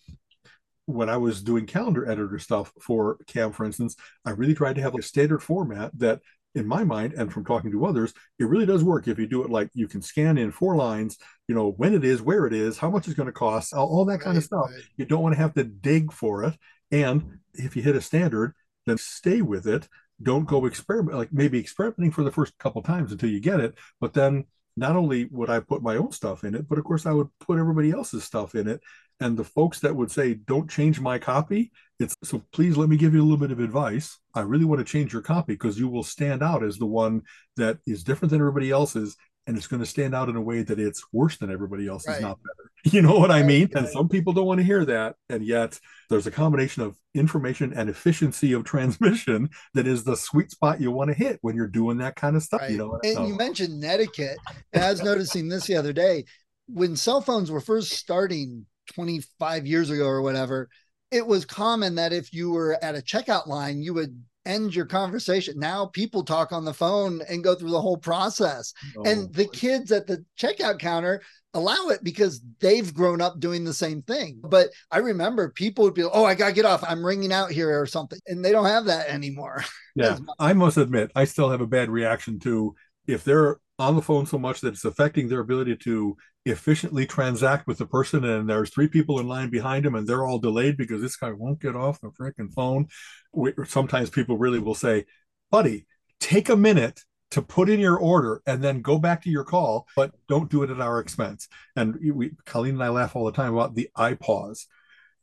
[0.85, 4.81] when I was doing calendar editor stuff for Cam, for instance, I really tried to
[4.81, 6.21] have a standard format that
[6.53, 9.07] in my mind and from talking to others it really does work.
[9.07, 11.17] If you do it like you can scan in four lines
[11.47, 13.87] you know when it is where it is how much it's going to cost all,
[13.87, 14.69] all that kind right, of stuff.
[14.71, 14.83] right.
[14.95, 16.53] you don't want to have to dig for it.
[16.91, 18.53] And if you hit a standard
[18.85, 19.87] then stay with it.
[20.21, 23.75] Don't go experiment like maybe experimenting for the first couple times until you get it.
[23.99, 24.45] But then
[24.77, 27.27] not only would I put my own stuff in it, but of course I would
[27.39, 28.81] put everybody else's stuff in it.
[29.19, 32.97] And the folks that would say, don't change my copy, it's so please let me
[32.97, 34.19] give you a little bit of advice.
[34.33, 37.21] I really want to change your copy because you will stand out as the one
[37.55, 39.15] that is different than everybody else's
[39.47, 42.07] and it's going to stand out in a way that it's worse than everybody else
[42.07, 42.15] right.
[42.15, 42.71] is not better.
[42.87, 43.71] You know what I mean?
[43.73, 43.83] Right.
[43.83, 45.15] And some people don't want to hear that.
[45.27, 45.79] And yet
[46.11, 50.91] there's a combination of information and efficiency of transmission that is the sweet spot you
[50.91, 52.61] want to hit when you're doing that kind of stuff.
[52.61, 52.71] Right.
[52.71, 53.25] You know, and so.
[53.25, 54.37] you mentioned etiquette.
[54.75, 56.25] I was noticing this the other day
[56.67, 60.69] when cell phones were first starting 25 years ago or whatever,
[61.11, 64.85] it was common that if you were at a checkout line, you would end your
[64.85, 65.57] conversation.
[65.57, 68.73] Now people talk on the phone and go through the whole process.
[68.97, 71.21] Oh, and the kids at the checkout counter
[71.53, 74.39] allow it because they've grown up doing the same thing.
[74.43, 76.83] But I remember people would be, like, oh, I got to get off.
[76.83, 78.19] I'm ringing out here or something.
[78.27, 79.63] And they don't have that anymore.
[79.97, 80.17] Yeah.
[80.39, 82.75] I must admit, I still have a bad reaction to
[83.07, 87.65] if they're on the phone so much that it's affecting their ability to efficiently transact
[87.67, 90.77] with the person and there's three people in line behind him and they're all delayed
[90.77, 92.87] because this guy won't get off the freaking phone.
[93.33, 95.05] We, sometimes people really will say
[95.51, 95.85] buddy
[96.19, 99.87] take a minute to put in your order and then go back to your call
[99.95, 101.47] but don't do it at our expense.
[101.75, 104.65] And we colleen and i laugh all the time about the iPause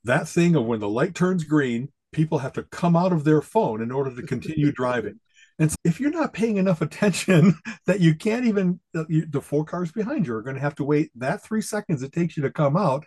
[0.04, 3.40] that thing of when the light turns green people have to come out of their
[3.40, 5.18] phone in order to continue driving
[5.58, 7.54] and so if you're not paying enough attention
[7.86, 11.10] that you can't even, the four cars behind you are going to have to wait
[11.16, 13.04] that three seconds it takes you to come out.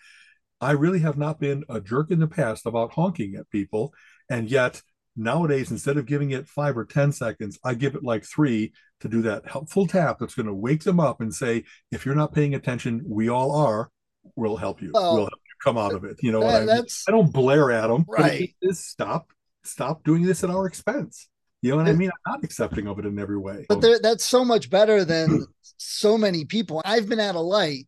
[0.62, 3.93] I really have not been a jerk in the past about honking at people.
[4.30, 4.82] And yet
[5.16, 9.10] nowadays, instead of giving it five or 10 seconds, I give it like three to
[9.10, 12.34] do that helpful tap that's going to wake them up and say, if you're not
[12.34, 13.89] paying attention, we all are,
[14.36, 14.91] we'll help you.
[14.93, 16.18] we'll help you come out of it.
[16.22, 16.86] You know that, what I mean?
[17.08, 18.06] I don't blare at them.
[18.08, 18.56] Right.
[18.62, 19.30] Is stop,
[19.64, 21.28] stop doing this at our expense.
[21.66, 22.11] You know what I mean?
[22.28, 23.66] I'm not accepting of it in every way.
[23.68, 25.47] But there, that's so much better than
[25.78, 26.80] so many people.
[26.86, 27.88] I've been at a light,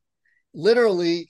[0.55, 1.29] literally,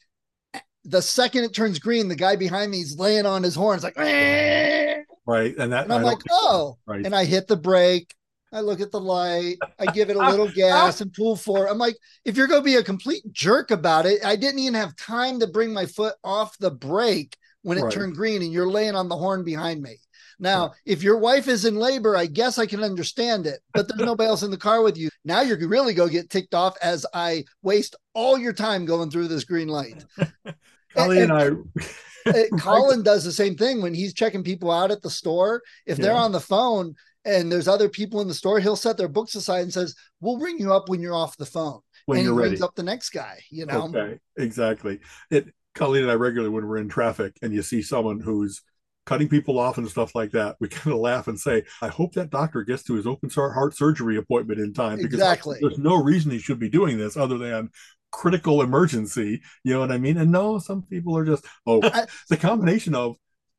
[0.85, 3.97] the second it turns green, the guy behind me is laying on his horns like,
[3.97, 7.05] right, and that, and I'm like, oh, right.
[7.05, 8.15] and I hit the brake.
[8.53, 9.57] I look at the light.
[9.77, 10.55] I give it a little ah!
[10.55, 11.67] gas and pull forward.
[11.67, 14.75] I'm like, if you're going to be a complete jerk about it, I didn't even
[14.75, 17.91] have time to bring my foot off the brake when it right.
[17.91, 19.97] turned green, and you're laying on the horn behind me.
[20.39, 24.05] Now, if your wife is in labor, I guess I can understand it, but there's
[24.05, 25.09] nobody else in the car with you.
[25.25, 29.27] Now you're really go get ticked off as I waste all your time going through
[29.27, 30.05] this green light.
[30.95, 31.69] Colleen and, and
[32.53, 32.57] I.
[32.59, 35.61] Colin does the same thing when he's checking people out at the store.
[35.85, 39.07] If they're on the phone and there's other people in the store, he'll set their
[39.07, 42.25] books aside and says, "We'll ring you up when you're off the phone." When and
[42.25, 42.61] you're he ready.
[42.61, 43.39] up the next guy.
[43.49, 43.91] You know.
[43.93, 44.19] Okay.
[44.37, 44.99] Exactly.
[45.29, 45.53] It.
[45.75, 48.63] Colleen and I regularly when we're in traffic and you see someone who's
[49.07, 52.13] cutting people off and stuff like that, we kind of laugh and say, I hope
[52.13, 55.57] that doctor gets to his open heart surgery appointment in time because exactly.
[55.61, 57.71] there's no reason he should be doing this other than
[58.11, 59.41] critical emergency.
[59.63, 60.17] You know what I mean?
[60.17, 61.81] And no, some people are just, oh,
[62.29, 63.15] the combination of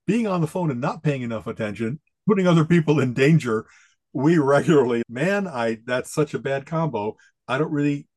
[0.06, 3.66] being on the phone and not paying enough attention, putting other people in danger.
[4.12, 7.16] We regularly, man, I that's such a bad combo.
[7.46, 8.08] I don't really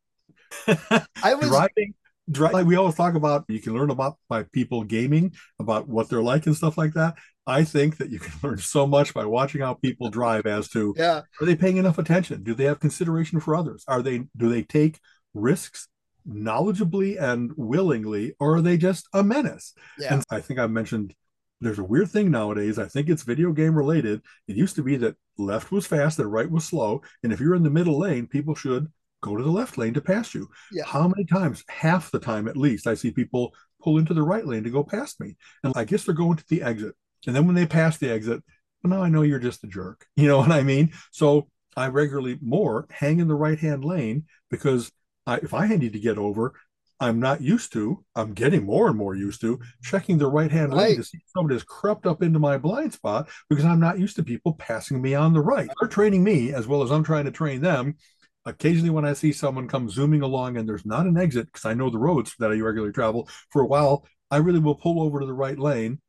[0.67, 1.93] I was driving
[2.39, 6.21] like we always talk about you can learn about by people gaming about what they're
[6.21, 7.15] like and stuff like that
[7.47, 10.93] i think that you can learn so much by watching how people drive as to
[10.97, 14.49] yeah are they paying enough attention do they have consideration for others are they do
[14.49, 14.99] they take
[15.33, 15.87] risks
[16.27, 20.13] knowledgeably and willingly or are they just a menace yeah.
[20.13, 21.15] and i think i mentioned
[21.61, 22.79] there's a weird thing nowadays.
[22.79, 24.21] I think it's video game related.
[24.47, 27.03] It used to be that left was fast and right was slow.
[27.23, 28.91] And if you're in the middle lane, people should
[29.21, 30.49] go to the left lane to pass you.
[30.71, 30.83] Yeah.
[30.85, 31.63] How many times?
[31.69, 34.83] Half the time at least, I see people pull into the right lane to go
[34.83, 35.37] past me.
[35.63, 36.95] And I guess they're going to the exit.
[37.27, 38.43] And then when they pass the exit,
[38.83, 40.05] well, now I know you're just a jerk.
[40.15, 40.91] You know what I mean?
[41.11, 44.91] So I regularly more hang in the right hand lane because
[45.25, 46.53] I, if I need to get over,
[47.01, 50.71] I'm not used to, I'm getting more and more used to checking the right hand
[50.71, 53.97] lane to see if somebody has crept up into my blind spot because I'm not
[53.97, 55.67] used to people passing me on the right.
[55.79, 57.95] They're training me as well as I'm trying to train them.
[58.45, 61.73] Occasionally, when I see someone come zooming along and there's not an exit because I
[61.73, 65.19] know the roads that I regularly travel, for a while, I really will pull over
[65.19, 65.99] to the right lane,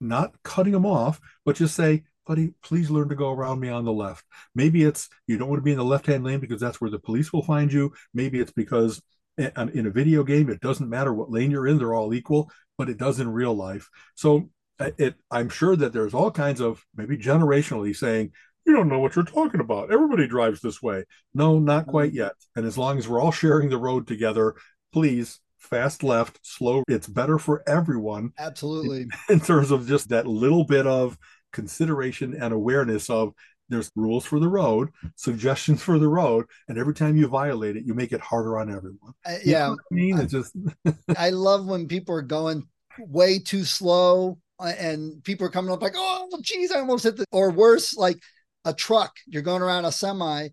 [0.00, 3.84] not cutting them off, but just say, buddy, please learn to go around me on
[3.84, 4.24] the left.
[4.54, 6.90] Maybe it's you don't want to be in the left hand lane because that's where
[6.90, 7.92] the police will find you.
[8.14, 9.02] Maybe it's because
[9.36, 12.50] in in a video game, it doesn't matter what lane you're in, they're all equal,
[12.78, 13.90] but it does in real life.
[14.14, 18.32] So uh, it, I'm sure that there's all kinds of maybe generationally saying,
[18.66, 19.92] you don't know what you're talking about.
[19.92, 21.04] Everybody drives this way.
[21.34, 22.32] No, not quite yet.
[22.56, 24.54] And as long as we're all sharing the road together,
[24.92, 26.82] please fast left, slow.
[26.88, 29.06] It's better for everyone Absolutely.
[29.28, 31.18] in terms of just that little bit of
[31.52, 33.32] consideration and awareness of
[33.68, 37.84] there's rules for the road, suggestions for the road, and every time you violate it,
[37.86, 39.14] you make it harder on everyone.
[39.26, 39.70] Uh, You yeah.
[39.70, 40.54] I mean, it's just
[41.16, 45.82] I love when people are going way too slow uh, and people are coming up
[45.82, 48.18] like, oh, geez, I almost hit the, or worse, like
[48.64, 49.16] a truck.
[49.26, 50.48] You're going around a semi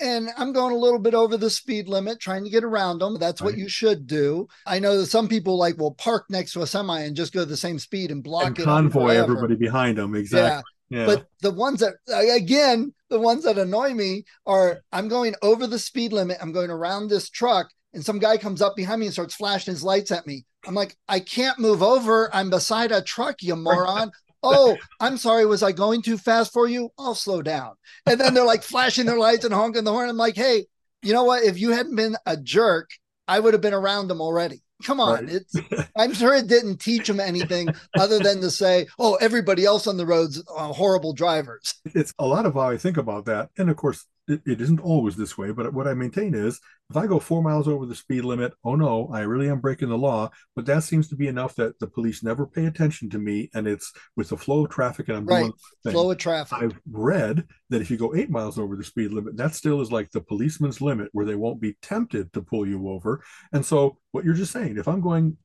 [0.00, 3.18] and I'm going a little bit over the speed limit, trying to get around them.
[3.18, 4.48] That's what you should do.
[4.66, 7.44] I know that some people like will park next to a semi and just go
[7.44, 8.64] the same speed and block and it.
[8.64, 10.14] convoy everybody behind them.
[10.14, 10.20] Yeah.
[10.20, 10.62] Exactly.
[10.90, 11.06] Yeah.
[11.06, 11.94] But the ones that,
[12.34, 16.38] again, the ones that annoy me are I'm going over the speed limit.
[16.40, 19.72] I'm going around this truck, and some guy comes up behind me and starts flashing
[19.72, 20.44] his lights at me.
[20.66, 22.34] I'm like, I can't move over.
[22.34, 24.10] I'm beside a truck, you moron.
[24.44, 25.46] Oh, I'm sorry.
[25.46, 26.90] Was I going too fast for you?
[26.98, 27.74] I'll slow down.
[28.06, 30.08] And then they're like flashing their lights and honking the horn.
[30.08, 30.66] I'm like, hey,
[31.02, 31.44] you know what?
[31.44, 32.90] If you hadn't been a jerk,
[33.26, 34.62] I would have been around them already.
[34.82, 35.26] Come on.
[35.26, 35.34] Right.
[35.34, 35.54] It's
[35.96, 37.68] I'm sure it didn't teach them anything
[37.98, 41.74] other than to say, oh, everybody else on the roads are horrible drivers.
[41.86, 43.50] it's a lot of how I think about that.
[43.56, 46.60] And of course, it, it isn't always this way, but what I maintain is
[46.90, 49.88] if I go four miles over the speed limit, oh no, I really am breaking
[49.88, 50.30] the law.
[50.54, 53.50] But that seems to be enough that the police never pay attention to me.
[53.54, 55.40] And it's with the flow of traffic and I'm Right.
[55.40, 55.52] doing
[55.82, 55.92] the.
[55.92, 56.58] Flow of traffic.
[56.58, 59.90] I've read that if you go eight miles over the speed limit, that still is
[59.92, 63.22] like the policeman's limit where they won't be tempted to pull you over.
[63.52, 65.36] And so, what you're just saying, if I'm going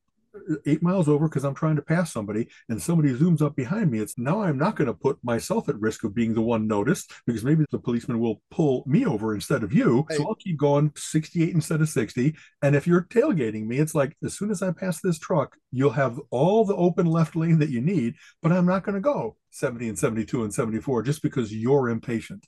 [0.66, 4.00] eight miles over because I'm trying to pass somebody and somebody zooms up behind me,
[4.00, 7.12] it's now I'm not going to put myself at risk of being the one noticed
[7.26, 10.06] because maybe the policeman will pull me over instead of you.
[10.10, 10.18] Right.
[10.18, 12.36] So I'll keep going 68 instead of 60.
[12.62, 15.92] And if you're tailgating me, it's like as soon as I pass this truck, you'll
[15.92, 19.38] have all the open left lane that you need, but I'm not going to go
[19.52, 22.46] 70 and 72 and 74 just because you're impatient.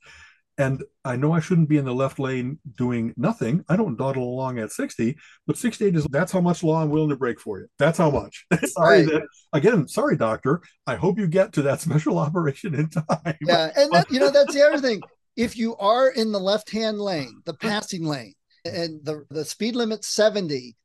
[0.58, 3.64] And I know I shouldn't be in the left lane doing nothing.
[3.70, 7.10] I don't dawdle along at 60, but 68 is that's how much law I'm willing
[7.10, 7.68] to break for you.
[7.80, 8.46] That's how much.
[8.66, 9.08] sorry Right.
[9.08, 9.24] that
[9.54, 10.62] again, sorry, doctor.
[10.86, 13.38] I hope you get to that special operation in time.
[13.42, 13.72] Yeah.
[13.76, 15.02] And that, you know, that's the other thing.
[15.38, 18.34] If you are in the left hand lane, the passing lane,
[18.66, 20.76] and the, the speed limit's 70,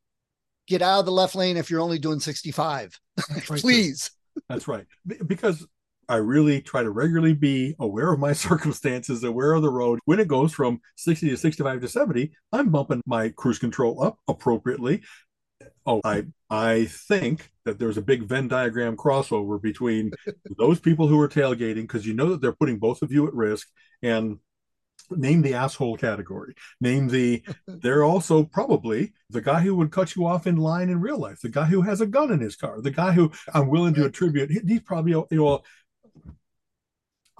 [0.69, 2.99] get out of the left lane if you're only doing 65.
[3.17, 3.61] That's right, too.
[3.61, 4.11] Please.
[4.49, 4.87] That's right.
[5.27, 5.67] Because
[6.09, 9.99] I really try to regularly be aware of my circumstances, aware of the road.
[10.05, 14.19] When it goes from 60 to 65 to 70, I'm bumping my cruise control up
[14.29, 15.03] appropriately.
[15.87, 20.13] Oh, I I think that there's a big Venn diagram crossover between
[20.59, 23.35] those people who are tailgating because you know that they're putting both of you at
[23.35, 23.69] risk
[24.03, 24.39] and
[25.11, 30.27] name the asshole category name the they're also probably the guy who would cut you
[30.27, 32.81] off in line in real life the guy who has a gun in his car
[32.81, 35.63] the guy who i'm willing to attribute he- he's probably you know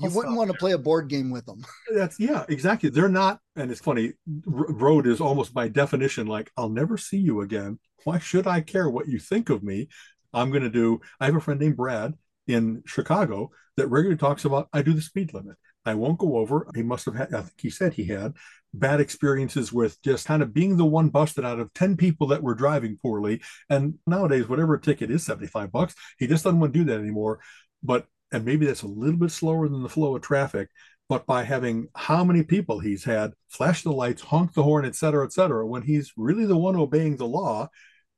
[0.01, 1.65] You I'll wouldn't want to play a board game with them.
[1.95, 2.91] that's yeah exactly.
[2.91, 4.13] They're not and it's funny
[4.47, 7.79] r- road is almost by definition like i'll never see you again.
[8.05, 9.89] Why should i care what you think of me?
[10.35, 12.15] I'm going to do i have a friend named brad
[12.47, 15.57] in chicago that regularly talks about i do the speed limit.
[15.85, 16.67] I won't go over.
[16.75, 18.35] He must have had i think he said he had
[18.75, 22.43] bad experiences with just kind of being the one busted out of 10 people that
[22.43, 23.41] were driving poorly.
[23.71, 27.41] And nowadays whatever ticket is 75 bucks he just doesn't want to do that anymore.
[27.83, 28.07] But
[28.37, 30.69] and maybe that's a little bit slower than the flow of traffic
[31.09, 34.97] but by having how many people he's had flash the lights, honk the horn, et
[34.97, 37.69] cetera, et cetera, when he's really the one obeying the law,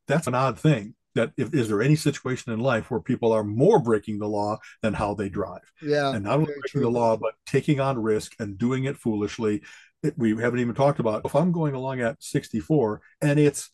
[0.07, 0.95] that's an odd thing.
[1.15, 4.59] That if is there any situation in life where people are more breaking the law
[4.83, 6.15] than how they drive, Yeah.
[6.15, 6.81] and not only breaking true.
[6.83, 9.63] the law but taking on risk and doing it foolishly.
[10.03, 13.71] It, we haven't even talked about if I'm going along at 64 and it's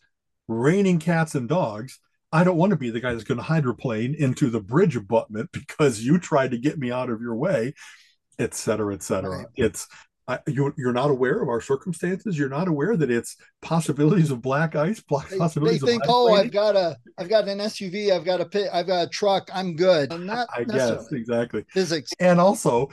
[0.47, 1.99] raining cats and dogs.
[2.35, 5.51] I don't want to be the guy that's going to hydroplane into the bridge abutment
[5.53, 7.73] because you tried to get me out of your way,
[8.37, 9.37] et cetera, et cetera.
[9.37, 9.47] Right.
[9.55, 9.87] It's
[10.27, 12.37] I, you, you're not aware of our circumstances.
[12.37, 16.27] You're not aware that it's possibilities of black ice, black They, they think, of oh,
[16.27, 16.39] hydroplaning.
[16.39, 19.49] I've got a, I've got an SUV, I've got a pit, I've got a truck,
[19.53, 20.11] I'm good.
[20.11, 21.63] And not I guess exactly.
[21.69, 22.11] physics.
[22.19, 22.89] And also,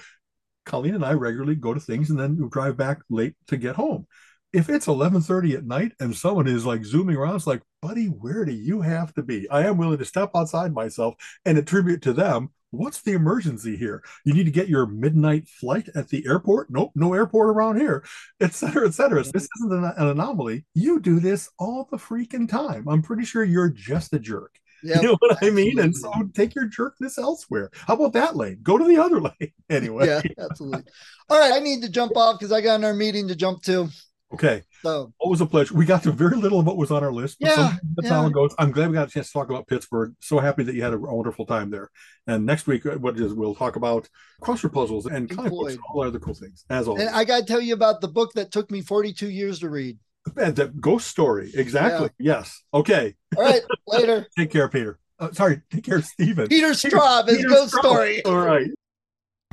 [0.67, 3.75] Colleen and I regularly go to things and then we drive back late to get
[3.75, 4.07] home.
[4.53, 8.45] If it's 11:30 at night and someone is like zooming around, it's like, buddy, where
[8.45, 9.49] do you have to be?
[9.49, 12.51] I am willing to step outside myself and attribute to them.
[12.71, 14.03] What's the emergency here?
[14.25, 16.71] You need to get your midnight flight at the airport?
[16.71, 18.03] Nope, no airport around here,
[18.41, 19.23] et cetera, et cetera.
[19.23, 19.73] This mm-hmm.
[19.73, 20.65] isn't an, an anomaly.
[20.75, 22.89] You do this all the freaking time.
[22.89, 24.59] I'm pretty sure you're just a jerk.
[24.85, 25.79] Yep, you know what I mean?
[25.79, 27.71] And so take your jerkness elsewhere.
[27.73, 28.59] How about that lane?
[28.65, 29.53] Go to the other lane.
[29.71, 30.09] Anyway.
[30.09, 30.83] Yeah, absolutely.
[31.31, 33.89] All right, I need to jump off because I got another meeting to jump to.
[34.33, 34.63] Okay.
[34.83, 35.75] So Always a pleasure.
[35.75, 37.39] We got to very little of what was on our list.
[37.41, 38.55] But Yeah, that's how it goes.
[38.59, 40.15] I'm glad we got a chance to talk about Pittsburgh.
[40.21, 41.91] So happy that you had a wonderful time there.
[42.27, 44.09] And next week, uh, what is we'll talk about
[44.43, 46.65] crossword puzzles and comic books and all other cool things.
[46.71, 49.29] As always, and I got to tell you about the book that took me 42
[49.29, 49.99] years to read.
[50.37, 51.51] And the ghost story.
[51.55, 52.11] Exactly.
[52.19, 52.63] Yes.
[52.73, 53.15] Okay.
[53.37, 54.27] All right, later.
[54.39, 54.99] Take care, Peter.
[55.19, 55.61] Uh, sorry.
[55.71, 56.49] Take care, Stephen.
[56.49, 57.81] Peter Straub is Peter Ghost Straub.
[57.81, 58.25] Story.
[58.25, 58.71] All right.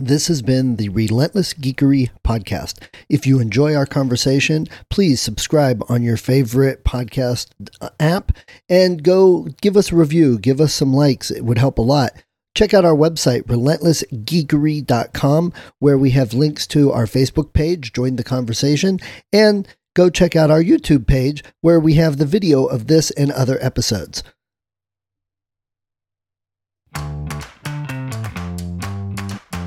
[0.01, 2.81] This has been the Relentless Geekery podcast.
[3.09, 7.47] If you enjoy our conversation, please subscribe on your favorite podcast
[7.81, 8.31] uh, app
[8.69, 11.31] and go give us a review, give us some likes.
[11.31, 12.11] It would help a lot.
[12.55, 18.23] Check out our website, relentlessgeekery.com, where we have links to our Facebook page, join the
[18.23, 18.99] conversation,
[19.33, 23.33] and go check out our YouTube page, where we have the video of this and
[23.33, 24.23] other episodes.